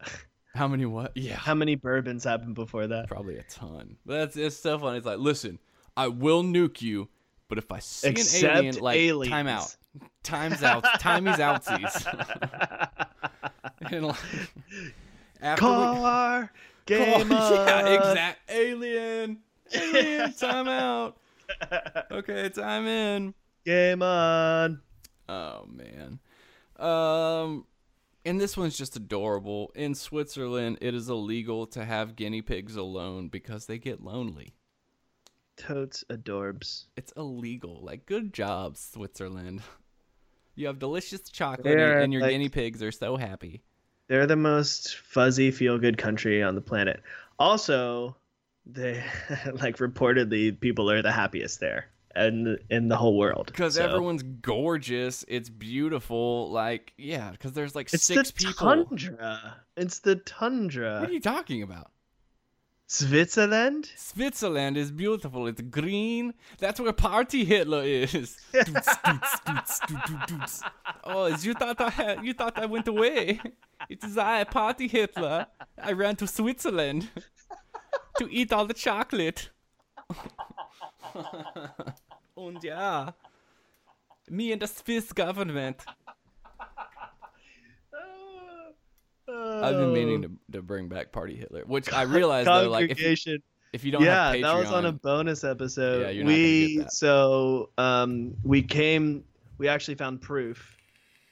[0.56, 1.16] How many what?
[1.16, 1.36] Yeah.
[1.36, 3.08] How many bourbons happened before that?
[3.08, 3.98] Probably a ton.
[4.06, 4.98] But that's it's so funny.
[4.98, 5.60] It's like, listen,
[6.00, 7.10] I will nuke you,
[7.50, 9.30] but if I see Except an alien, like aliens.
[9.30, 9.76] time out.
[10.24, 10.86] Time's out.
[11.02, 12.08] Timey's outsies.
[13.92, 14.16] and like,
[15.42, 16.52] after we, Car
[16.86, 18.50] Game yeah, exact.
[18.50, 19.40] Alien.
[19.74, 20.32] Alien.
[20.36, 21.18] Time out.
[22.10, 23.34] Okay, time in.
[23.66, 24.80] Game on.
[25.28, 26.20] Oh man.
[26.80, 27.66] Um
[28.24, 29.74] and this one's just adorable.
[29.76, 34.54] In Switzerland, it is illegal to have guinea pigs alone because they get lonely.
[35.60, 36.86] Totes adorbs.
[36.98, 37.80] It's illegal.
[37.84, 39.62] Like good job, Switzerland.
[40.56, 43.62] You have delicious chocolate They're, and your like- guinea pigs are so happy.
[44.10, 47.02] They're the most fuzzy, feel good country on the planet.
[47.38, 48.18] Also,
[48.66, 49.02] they
[49.54, 53.46] like reportedly people are the happiest there and in the whole world.
[53.46, 55.24] Because So, everyone's gorgeous.
[55.30, 56.52] It's beautiful.
[56.52, 58.86] Like, yeah, because there's like it's six the people.
[58.86, 59.56] tundra.
[59.78, 61.00] It's the tundra.
[61.00, 61.90] What are you talking about?
[62.92, 63.92] Switzerland?
[63.96, 65.46] Switzerland is beautiful.
[65.46, 66.34] It's green.
[66.58, 68.36] That's where Party Hitler is.
[68.52, 70.64] Doots, doots, doots, doo, doo, doots.
[71.04, 73.40] oh, you thought I you thought I went away?
[73.90, 75.46] It is I, Party Hitler.
[75.82, 77.10] I ran to Switzerland
[78.18, 79.52] to eat all the chocolate.
[82.36, 83.12] and ja,
[84.30, 85.86] me and the Swiss government.
[89.64, 92.98] I've been meaning to, to bring back Party Hitler, which I realize though, like if,
[92.98, 93.44] Congregation.
[93.74, 96.02] if you don't yeah, have Patreon, that was on a bonus episode.
[96.02, 96.94] Yeah, you're not we get that.
[96.94, 99.24] so um we came
[99.58, 100.76] we actually found proof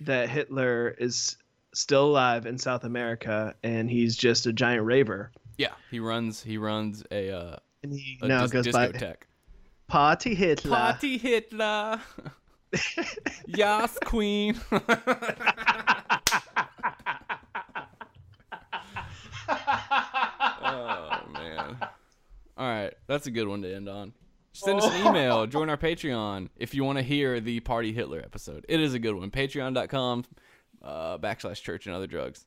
[0.02, 1.38] that Hitler is
[1.74, 5.32] still alive in South America and he's just a giant raver.
[5.58, 9.24] yeah, he runs he runs a uh, And he a now dis- goes by discotheque.
[9.88, 10.76] Party Hitler.
[10.76, 12.02] Party Hitler.
[13.48, 14.60] yes, Queen.
[19.50, 21.78] oh man.
[22.58, 24.14] All right, that's a good one to end on.
[24.54, 28.20] Send us an email, join our Patreon if you want to hear the Party Hitler
[28.20, 28.64] episode.
[28.70, 29.32] It is a good one.
[29.32, 30.24] Patreon.com
[30.84, 32.46] uh, backslash church and other drugs.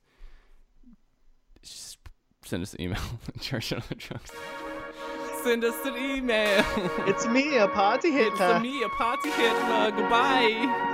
[1.63, 1.99] Just
[2.45, 3.01] send us an email.
[3.41, 4.31] church and other drugs.
[5.43, 6.65] Send us an email.
[7.09, 8.55] It's me, a Party Hitler.
[8.55, 9.91] It's me, a Party Hitler.
[9.91, 10.90] Goodbye.